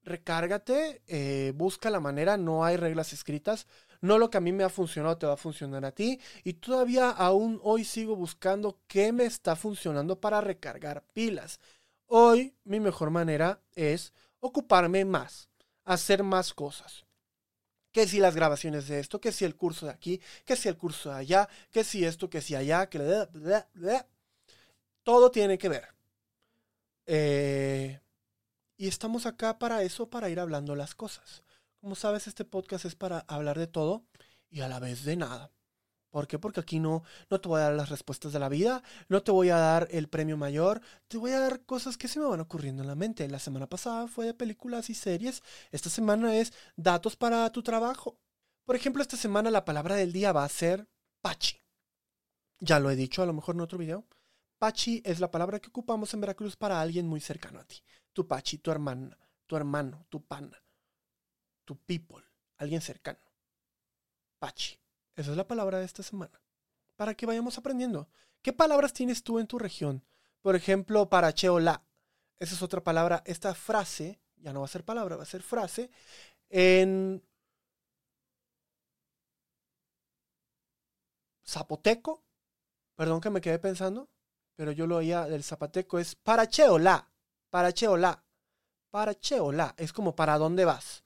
recárgate, 0.04 1.02
eh, 1.08 1.54
busca 1.56 1.90
la 1.90 2.00
manera, 2.00 2.38
no 2.38 2.64
hay 2.64 2.78
reglas 2.78 3.14
escritas. 3.14 3.68
No 4.02 4.18
lo 4.18 4.30
que 4.30 4.38
a 4.38 4.42
mí 4.42 4.52
me 4.52 4.64
ha 4.64 4.70
funcionado 4.70 5.18
te 5.18 5.28
va 5.28 5.34
a 5.34 5.38
funcionar 5.38 5.86
a 5.86 5.92
ti. 5.92 6.20
Y 6.44 6.54
todavía 6.54 7.10
aún 7.12 7.60
hoy 7.64 7.86
sigo 7.86 8.16
buscando 8.16 8.80
qué 8.88 9.12
me 9.14 9.26
está 9.26 9.56
funcionando 9.56 10.20
para 10.20 10.42
recargar 10.42 11.04
pilas. 11.14 11.60
Hoy 12.08 12.56
mi 12.64 12.80
mejor 12.80 13.12
manera 13.12 13.62
es 13.76 14.14
ocuparme 14.40 15.06
más, 15.06 15.50
hacer 15.86 16.24
más 16.24 16.54
cosas 16.54 17.06
que 17.92 18.08
si 18.08 18.20
las 18.20 18.36
grabaciones 18.36 18.88
de 18.88 19.00
esto, 19.00 19.20
que 19.20 19.32
si 19.32 19.46
el 19.46 19.56
curso 19.56 19.86
de 19.86 19.92
aquí, 19.92 20.22
que 20.46 20.56
si 20.56 20.70
el 20.70 20.78
curso 20.78 21.10
de 21.10 21.18
allá, 21.18 21.50
que 21.72 21.84
si 21.84 22.06
esto, 22.06 22.30
que 22.30 22.42
si 22.42 22.56
allá, 22.56 22.88
que 22.88 23.00
todo 25.04 25.32
tiene 25.32 25.58
que 25.58 25.70
ver. 25.70 25.88
Eh, 27.06 28.00
y 28.78 28.88
estamos 28.88 29.26
acá 29.26 29.60
para 29.60 29.84
eso, 29.84 30.10
para 30.10 30.30
ir 30.30 30.40
hablando 30.40 30.76
las 30.76 30.96
cosas. 30.96 31.44
Como 31.82 31.96
sabes, 31.96 32.28
este 32.28 32.46
podcast 32.46 32.86
es 32.86 32.94
para 32.94 33.22
hablar 33.22 33.58
de 33.58 33.66
todo 33.66 34.06
y 34.52 34.62
a 34.62 34.68
la 34.68 34.80
vez 34.80 35.04
de 35.04 35.16
nada. 35.16 35.52
¿Por 36.12 36.28
qué? 36.28 36.38
Porque 36.38 36.60
aquí 36.60 36.80
no, 36.80 37.04
no 37.32 37.42
te 37.42 37.50
voy 37.50 37.60
a 37.60 37.64
dar 37.64 37.74
las 37.74 37.90
respuestas 37.90 38.32
de 38.32 38.38
la 38.38 38.50
vida, 38.50 38.84
no 39.10 39.24
te 39.24 39.32
voy 39.32 39.50
a 39.50 39.58
dar 39.58 39.88
el 39.90 40.08
premio 40.08 40.38
mayor, 40.38 40.80
te 41.08 41.18
voy 41.18 41.32
a 41.32 41.40
dar 41.40 41.66
cosas 41.66 41.98
que 41.98 42.08
se 42.08 42.20
me 42.20 42.28
van 42.28 42.40
ocurriendo 42.40 42.84
en 42.84 42.88
la 42.88 42.94
mente. 42.94 43.28
La 43.28 43.40
semana 43.40 43.68
pasada 43.68 44.08
fue 44.08 44.28
de 44.28 44.36
películas 44.36 44.92
y 44.92 44.94
series, 44.94 45.42
esta 45.72 45.90
semana 45.90 46.36
es 46.36 46.54
datos 46.76 47.16
para 47.16 47.52
tu 47.52 47.64
trabajo. 47.64 48.20
Por 48.64 48.76
ejemplo, 48.76 49.02
esta 49.02 49.18
semana 49.18 49.50
la 49.50 49.66
palabra 49.66 49.96
del 49.96 50.14
día 50.14 50.34
va 50.34 50.44
a 50.44 50.50
ser 50.50 50.88
pachi. 51.20 51.64
Ya 52.60 52.80
lo 52.80 52.92
he 52.92 52.96
dicho 52.96 53.24
a 53.24 53.26
lo 53.26 53.34
mejor 53.34 53.56
en 53.56 53.62
otro 53.62 53.80
video. 53.80 54.06
Pachi 54.60 55.02
es 55.04 55.20
la 55.20 55.32
palabra 55.32 55.60
que 55.60 55.70
ocupamos 55.70 56.14
en 56.14 56.22
Veracruz 56.22 56.56
para 56.56 56.80
alguien 56.80 57.08
muy 57.08 57.22
cercano 57.22 57.60
a 57.60 57.64
ti. 57.64 57.82
Tu 58.14 58.28
pachi, 58.28 58.60
tu 58.60 58.70
hermana, 58.70 59.18
tu 59.48 59.56
hermano, 59.56 60.06
tu 60.10 60.24
pana, 60.24 60.61
tu 61.66 61.78
people, 61.78 62.24
alguien 62.58 62.82
cercano. 62.82 63.20
Pachi. 64.40 64.80
Esa 65.16 65.32
es 65.32 65.38
la 65.38 65.48
palabra 65.48 65.80
de 65.80 65.86
esta 65.86 66.04
semana. 66.04 66.42
Para 66.96 67.14
que 67.14 67.26
vayamos 67.26 67.58
aprendiendo. 67.58 68.10
¿Qué 68.42 68.54
palabras 68.54 68.94
tienes 68.94 69.24
tú 69.24 69.40
en 69.40 69.48
tu 69.48 69.60
región? 69.60 70.04
Por 70.42 70.56
ejemplo, 70.56 71.10
para 71.10 71.34
cheola. 71.34 71.84
Esa 72.40 72.56
es 72.56 72.62
otra 72.62 72.82
palabra. 72.82 73.22
Esta 73.26 73.54
frase, 73.54 74.20
ya 74.38 74.52
no 74.52 74.62
va 74.62 74.66
a 74.66 74.70
ser 74.70 74.84
palabra, 74.84 75.16
va 75.16 75.24
a 75.24 75.28
ser 75.28 75.44
frase. 75.44 75.92
En 76.50 77.24
zapoteco, 81.46 82.24
perdón 82.96 83.22
que 83.22 83.30
me 83.30 83.42
quedé 83.42 83.60
pensando, 83.60 84.10
pero 84.56 84.72
yo 84.72 84.88
lo 84.88 84.98
oía 84.98 85.26
del 85.26 85.44
zapoteco, 85.44 86.00
es 86.00 86.16
para 86.16 86.48
cheola, 86.48 87.10
para 87.50 87.74
cheola, 87.74 88.24
para 88.90 89.14
cheola. 89.20 89.76
Es 89.78 89.94
como 89.94 90.16
para 90.16 90.38
dónde 90.38 90.66
vas. 90.66 91.04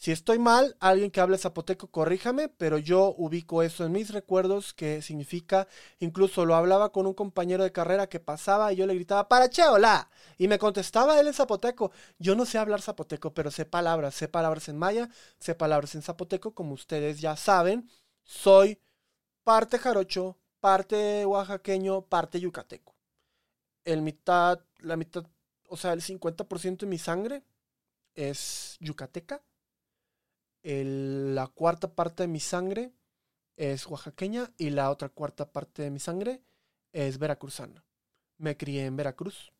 Si 0.00 0.12
estoy 0.12 0.38
mal, 0.38 0.78
alguien 0.80 1.10
que 1.10 1.20
hable 1.20 1.36
zapoteco, 1.36 1.88
corríjame, 1.88 2.48
pero 2.48 2.78
yo 2.78 3.14
ubico 3.18 3.62
eso 3.62 3.84
en 3.84 3.92
mis 3.92 4.10
recuerdos, 4.10 4.72
que 4.72 5.02
significa, 5.02 5.68
incluso 5.98 6.46
lo 6.46 6.54
hablaba 6.54 6.90
con 6.90 7.06
un 7.06 7.12
compañero 7.12 7.64
de 7.64 7.72
carrera 7.72 8.08
que 8.08 8.18
pasaba 8.18 8.72
y 8.72 8.76
yo 8.76 8.86
le 8.86 8.94
gritaba, 8.94 9.28
para 9.28 9.50
cheola, 9.50 10.08
y 10.38 10.48
me 10.48 10.58
contestaba 10.58 11.20
él 11.20 11.26
en 11.26 11.34
zapoteco. 11.34 11.92
Yo 12.18 12.34
no 12.34 12.46
sé 12.46 12.56
hablar 12.56 12.80
zapoteco, 12.80 13.34
pero 13.34 13.50
sé 13.50 13.66
palabras, 13.66 14.14
sé 14.14 14.26
palabras 14.26 14.70
en 14.70 14.78
maya, 14.78 15.10
sé 15.38 15.54
palabras 15.54 15.94
en 15.94 16.00
zapoteco, 16.00 16.54
como 16.54 16.72
ustedes 16.72 17.20
ya 17.20 17.36
saben, 17.36 17.90
soy 18.24 18.80
parte 19.44 19.78
jarocho, 19.78 20.38
parte 20.60 21.26
oaxaqueño, 21.26 22.06
parte 22.06 22.40
yucateco. 22.40 22.94
El 23.84 24.00
mitad, 24.00 24.60
la 24.78 24.96
mitad, 24.96 25.26
o 25.68 25.76
sea, 25.76 25.92
el 25.92 26.00
50% 26.00 26.86
de 26.86 26.86
mi 26.86 26.96
sangre 26.96 27.44
es 28.14 28.78
yucateca 28.80 29.42
la 30.62 31.46
cuarta 31.48 31.94
parte 31.94 32.24
de 32.24 32.28
mi 32.28 32.40
sangre 32.40 32.92
es 33.56 33.86
oaxaqueña 33.86 34.50
y 34.56 34.70
la 34.70 34.90
otra 34.90 35.08
cuarta 35.08 35.50
parte 35.52 35.82
de 35.82 35.90
mi 35.90 35.98
sangre 35.98 36.42
es 36.92 37.18
veracruzana. 37.18 37.84
Me 38.38 38.56
crié 38.56 38.86
en 38.86 38.96
Veracruz, 38.96 39.52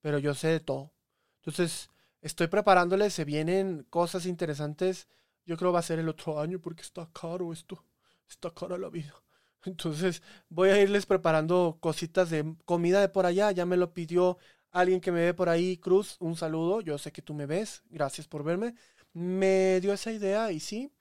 pero 0.00 0.18
yo 0.18 0.34
sé 0.34 0.48
de 0.48 0.60
todo. 0.60 0.92
Entonces, 1.36 1.90
estoy 2.22 2.46
preparándole, 2.46 3.10
se 3.10 3.24
vienen 3.24 3.86
cosas 3.90 4.26
interesantes. 4.26 5.08
Yo 5.44 5.56
creo 5.56 5.72
va 5.72 5.80
a 5.80 5.82
ser 5.82 5.98
el 5.98 6.08
otro 6.08 6.40
año 6.40 6.58
porque 6.58 6.82
está 6.82 7.08
caro 7.12 7.52
esto, 7.52 7.84
está 8.28 8.50
cara 8.50 8.78
la 8.78 8.88
vida. 8.88 9.14
Entonces, 9.64 10.22
voy 10.48 10.70
a 10.70 10.80
irles 10.80 11.04
preparando 11.04 11.76
cositas 11.80 12.30
de 12.30 12.54
comida 12.64 13.00
de 13.00 13.08
por 13.08 13.26
allá. 13.26 13.50
Ya 13.52 13.66
me 13.66 13.76
lo 13.76 13.92
pidió 13.92 14.38
alguien 14.70 15.00
que 15.00 15.12
me 15.12 15.20
ve 15.20 15.34
por 15.34 15.48
ahí, 15.50 15.76
Cruz. 15.76 16.16
Un 16.20 16.36
saludo, 16.36 16.80
yo 16.80 16.96
sé 16.96 17.12
que 17.12 17.22
tú 17.22 17.34
me 17.34 17.46
ves. 17.46 17.82
Gracias 17.90 18.26
por 18.26 18.42
verme 18.42 18.74
me 19.18 19.80
dio 19.80 19.92
esa 19.92 20.12
idea 20.12 20.52
y 20.52 20.60
sí, 20.60 20.92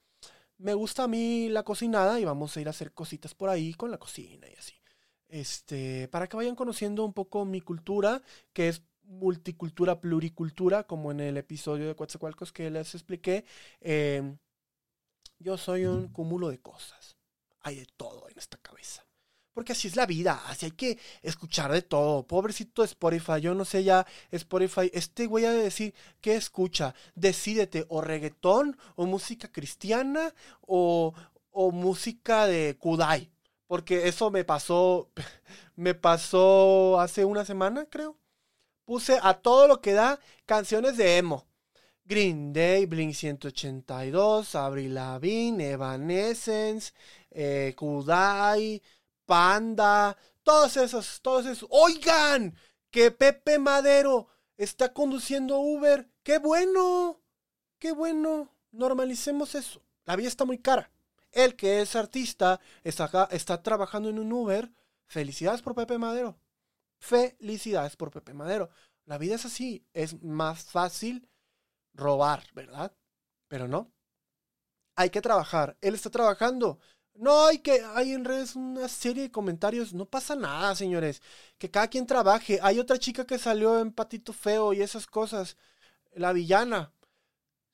me 0.57 0.73
gusta 0.73 1.03
a 1.03 1.07
mí 1.07 1.49
la 1.49 1.61
cocinada 1.63 2.19
y 2.19 2.25
vamos 2.25 2.57
a 2.57 2.61
ir 2.61 2.67
a 2.67 2.71
hacer 2.71 2.91
cositas 2.91 3.35
por 3.35 3.49
ahí 3.49 3.75
con 3.75 3.91
la 3.91 3.99
cocina 3.99 4.47
y 4.49 4.55
así. 4.55 4.73
Este, 5.29 6.07
para 6.07 6.27
que 6.27 6.35
vayan 6.35 6.55
conociendo 6.55 7.05
un 7.05 7.13
poco 7.13 7.45
mi 7.45 7.61
cultura, 7.61 8.21
que 8.53 8.69
es 8.69 8.81
multicultura, 9.03 10.01
pluricultura, 10.01 10.85
como 10.85 11.11
en 11.11 11.19
el 11.19 11.37
episodio 11.37 11.87
de 11.87 11.95
Coatzacoalcos 11.95 12.51
que 12.51 12.71
les 12.71 12.95
expliqué. 12.95 13.45
Em, 13.81 14.37
yo 15.37 15.57
soy 15.57 15.85
un 15.85 16.07
cúmulo 16.07 16.49
de 16.49 16.59
cosas. 16.59 17.17
Hay 17.61 17.75
de 17.75 17.85
todo 17.97 18.27
en 18.29 18.37
esta 18.39 18.57
cabeza. 18.57 19.06
Porque 19.57 19.71
así 19.71 19.87
es 19.87 19.95
la 19.95 20.05
vida, 20.05 20.39
así 20.45 20.67
hay 20.67 20.71
que 20.73 20.99
escuchar 21.23 21.71
de 21.71 21.81
todo. 21.81 22.27
Pobrecito 22.27 22.83
Spotify, 22.83 23.41
yo 23.41 23.55
no 23.55 23.65
sé 23.65 23.83
ya 23.83 24.05
Spotify, 24.29 24.91
este 24.93 25.25
voy 25.25 25.45
a 25.45 25.51
decir, 25.51 25.95
¿qué 26.21 26.35
escucha? 26.35 26.93
Decídete, 27.15 27.83
o 27.89 28.01
reggaetón, 28.01 28.77
o 28.95 29.07
música 29.07 29.51
cristiana, 29.51 30.31
o, 30.61 31.15
o 31.49 31.71
música 31.71 32.45
de 32.45 32.77
Kudai. 32.77 33.31
Porque 33.65 34.07
eso 34.07 34.29
me 34.29 34.43
pasó, 34.43 35.09
me 35.75 35.95
pasó 35.95 36.99
hace 36.99 37.25
una 37.25 37.43
semana, 37.43 37.87
creo. 37.89 38.15
Puse 38.85 39.17
a 39.23 39.33
todo 39.33 39.67
lo 39.67 39.81
que 39.81 39.93
da 39.93 40.19
canciones 40.45 40.97
de 40.97 41.17
emo. 41.17 41.47
Green 42.05 42.53
Day, 42.53 42.85
Blink 42.85 43.15
182, 43.15 44.53
Avril 44.53 44.93
Lavigne, 44.93 45.71
Evanescence, 45.71 46.93
eh, 47.31 47.73
Kudai, 47.75 48.81
Panda, 49.27 50.17
todos 50.41 50.77
esos, 50.77 51.21
todos 51.21 51.45
esos. 51.45 51.69
Oigan, 51.71 52.55
que 52.89 53.11
Pepe 53.11 53.59
Madero 53.59 54.27
está 54.57 54.93
conduciendo 54.93 55.59
Uber. 55.59 56.09
¡Qué 56.23 56.39
bueno! 56.39 57.21
¡Qué 57.77 57.91
bueno! 57.91 58.55
Normalicemos 58.71 59.53
eso. 59.53 59.83
La 60.05 60.15
vida 60.15 60.29
está 60.29 60.45
muy 60.45 60.57
cara. 60.57 60.89
El 61.31 61.55
que 61.55 61.81
es 61.81 61.95
artista 61.95 62.59
está, 62.83 63.27
está 63.29 63.61
trabajando 63.61 64.09
en 64.09 64.17
un 64.17 64.31
Uber. 64.31 64.71
Felicidades 65.05 65.61
por 65.61 65.75
Pepe 65.75 65.97
Madero. 65.97 66.39
Felicidades 66.99 67.95
por 67.95 68.09
Pepe 68.09 68.33
Madero. 68.33 68.69
La 69.05 69.17
vida 69.17 69.35
es 69.35 69.45
así. 69.45 69.85
Es 69.93 70.23
más 70.23 70.63
fácil 70.63 71.29
robar, 71.93 72.43
¿verdad? 72.53 72.95
Pero 73.47 73.67
no. 73.67 73.91
Hay 74.95 75.09
que 75.09 75.21
trabajar. 75.21 75.77
Él 75.81 75.93
está 75.93 76.09
trabajando. 76.09 76.79
No, 77.17 77.47
hay 77.47 77.59
que 77.59 77.83
hay 77.95 78.13
en 78.13 78.25
redes 78.25 78.55
una 78.55 78.87
serie 78.87 79.23
de 79.23 79.31
comentarios. 79.31 79.93
No 79.93 80.05
pasa 80.05 80.35
nada, 80.35 80.75
señores. 80.75 81.21
Que 81.57 81.71
cada 81.71 81.87
quien 81.87 82.05
trabaje. 82.05 82.59
Hay 82.61 82.79
otra 82.79 82.99
chica 82.99 83.25
que 83.25 83.39
salió 83.39 83.79
en 83.79 83.91
Patito 83.91 84.33
Feo 84.33 84.73
y 84.73 84.81
esas 84.81 85.07
cosas. 85.07 85.57
La 86.13 86.33
villana. 86.33 86.91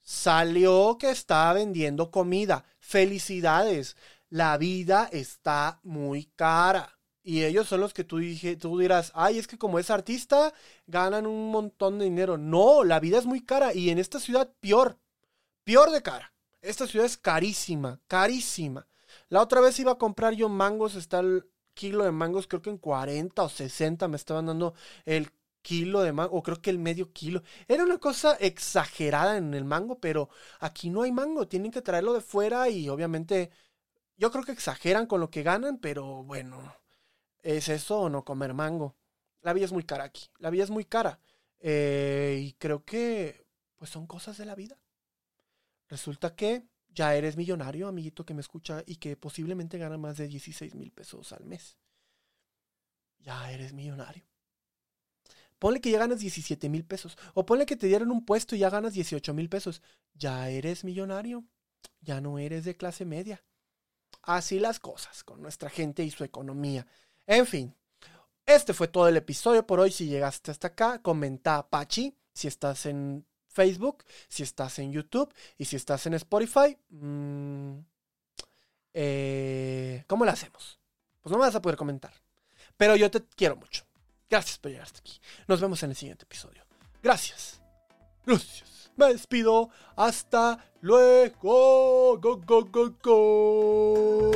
Salió 0.02 0.96
que 0.98 1.10
está 1.10 1.52
vendiendo 1.52 2.10
comida. 2.10 2.64
Felicidades. 2.78 3.96
La 4.30 4.56
vida 4.58 5.08
está 5.12 5.80
muy 5.82 6.24
cara. 6.36 6.98
Y 7.22 7.44
ellos 7.44 7.68
son 7.68 7.80
los 7.80 7.94
que 7.94 8.04
tú, 8.04 8.18
dije, 8.18 8.56
tú 8.56 8.78
dirás, 8.78 9.10
ay, 9.14 9.38
es 9.38 9.46
que 9.46 9.56
como 9.56 9.78
es 9.78 9.90
artista, 9.90 10.52
ganan 10.86 11.26
un 11.26 11.50
montón 11.50 11.98
de 11.98 12.04
dinero. 12.04 12.36
No, 12.36 12.84
la 12.84 13.00
vida 13.00 13.18
es 13.18 13.26
muy 13.26 13.40
cara. 13.42 13.74
Y 13.74 13.90
en 13.90 13.98
esta 13.98 14.20
ciudad, 14.20 14.50
peor. 14.60 14.98
Peor 15.64 15.90
de 15.90 16.02
cara. 16.02 16.32
Esta 16.62 16.86
ciudad 16.86 17.06
es 17.06 17.16
carísima, 17.18 18.00
carísima. 18.06 18.86
La 19.28 19.42
otra 19.42 19.60
vez 19.60 19.78
iba 19.80 19.92
a 19.92 19.98
comprar 19.98 20.34
yo 20.34 20.48
mangos, 20.48 20.94
está 20.94 21.20
el 21.20 21.46
kilo 21.74 22.04
de 22.04 22.12
mangos, 22.12 22.46
creo 22.46 22.62
que 22.62 22.70
en 22.70 22.78
40 22.78 23.42
o 23.42 23.48
60 23.48 24.08
me 24.08 24.16
estaban 24.16 24.46
dando 24.46 24.74
el 25.04 25.30
kilo 25.62 26.02
de 26.02 26.12
mango, 26.12 26.36
o 26.36 26.42
creo 26.42 26.60
que 26.60 26.70
el 26.70 26.78
medio 26.78 27.12
kilo. 27.12 27.42
Era 27.68 27.84
una 27.84 27.98
cosa 27.98 28.34
exagerada 28.34 29.36
en 29.38 29.54
el 29.54 29.64
mango, 29.64 29.98
pero 29.98 30.28
aquí 30.60 30.90
no 30.90 31.02
hay 31.02 31.12
mango, 31.12 31.48
tienen 31.48 31.72
que 31.72 31.82
traerlo 31.82 32.12
de 32.12 32.20
fuera 32.20 32.68
y 32.68 32.88
obviamente 32.88 33.50
yo 34.16 34.30
creo 34.30 34.44
que 34.44 34.52
exageran 34.52 35.06
con 35.06 35.20
lo 35.20 35.30
que 35.30 35.42
ganan, 35.42 35.78
pero 35.78 36.22
bueno, 36.24 36.76
¿es 37.42 37.68
eso 37.68 38.00
o 38.02 38.10
no 38.10 38.24
comer 38.24 38.54
mango? 38.54 38.96
La 39.42 39.52
vida 39.52 39.66
es 39.66 39.72
muy 39.72 39.84
cara 39.84 40.04
aquí, 40.04 40.30
la 40.38 40.50
vida 40.50 40.64
es 40.64 40.70
muy 40.70 40.84
cara. 40.84 41.18
Eh, 41.60 42.40
y 42.42 42.52
creo 42.54 42.84
que 42.84 43.46
pues 43.76 43.90
son 43.90 44.06
cosas 44.06 44.36
de 44.38 44.44
la 44.46 44.54
vida. 44.54 44.78
Resulta 45.88 46.34
que 46.34 46.66
ya 46.94 47.14
eres 47.14 47.36
millonario, 47.36 47.88
amiguito 47.88 48.24
que 48.24 48.34
me 48.34 48.40
escucha 48.40 48.82
y 48.86 48.96
que 48.96 49.16
posiblemente 49.16 49.78
gana 49.78 49.98
más 49.98 50.16
de 50.16 50.28
16 50.28 50.74
mil 50.74 50.92
pesos 50.92 51.32
al 51.32 51.44
mes. 51.44 51.76
Ya 53.18 53.50
eres 53.50 53.72
millonario. 53.72 54.24
Ponle 55.58 55.80
que 55.80 55.90
ya 55.90 55.98
ganas 55.98 56.20
17 56.20 56.68
mil 56.68 56.84
pesos. 56.84 57.16
O 57.32 57.46
ponle 57.46 57.66
que 57.66 57.76
te 57.76 57.86
dieron 57.86 58.10
un 58.10 58.24
puesto 58.24 58.54
y 58.54 58.60
ya 58.60 58.70
ganas 58.70 58.92
18 58.92 59.32
mil 59.34 59.48
pesos. 59.48 59.82
Ya 60.14 60.48
eres 60.50 60.84
millonario. 60.84 61.44
Ya 62.00 62.20
no 62.20 62.38
eres 62.38 62.64
de 62.64 62.76
clase 62.76 63.04
media. 63.04 63.42
Así 64.22 64.58
las 64.60 64.78
cosas 64.78 65.24
con 65.24 65.42
nuestra 65.42 65.70
gente 65.70 66.04
y 66.04 66.10
su 66.10 66.22
economía. 66.22 66.86
En 67.26 67.46
fin, 67.46 67.74
este 68.46 68.74
fue 68.74 68.88
todo 68.88 69.08
el 69.08 69.16
episodio 69.16 69.66
por 69.66 69.80
hoy. 69.80 69.90
Si 69.90 70.06
llegaste 70.06 70.50
hasta 70.50 70.68
acá, 70.68 71.00
comenta 71.00 71.68
Pachi. 71.68 72.14
Si 72.34 72.46
estás 72.46 72.86
en 72.86 73.26
Facebook, 73.54 74.04
si 74.28 74.42
estás 74.42 74.78
en 74.80 74.92
YouTube 74.92 75.32
y 75.56 75.64
si 75.64 75.76
estás 75.76 76.04
en 76.06 76.14
Spotify, 76.14 76.76
mm, 76.90 77.78
eh, 78.92 80.04
¿cómo 80.06 80.24
lo 80.24 80.30
hacemos? 80.30 80.78
Pues 81.22 81.32
no 81.32 81.38
me 81.38 81.46
vas 81.46 81.54
a 81.54 81.62
poder 81.62 81.78
comentar. 81.78 82.12
Pero 82.76 82.96
yo 82.96 83.10
te 83.10 83.22
quiero 83.36 83.56
mucho. 83.56 83.84
Gracias 84.28 84.58
por 84.58 84.70
llegar 84.70 84.86
hasta 84.86 84.98
aquí. 84.98 85.20
Nos 85.46 85.60
vemos 85.60 85.82
en 85.82 85.90
el 85.90 85.96
siguiente 85.96 86.24
episodio. 86.24 86.64
Gracias. 87.02 87.60
Gracias. 88.26 88.90
Me 88.96 89.06
despido. 89.06 89.70
Hasta 89.96 90.64
luego. 90.80 92.18
Go, 92.20 92.40
go, 92.44 92.64
go, 92.64 92.96
go. 93.02 94.30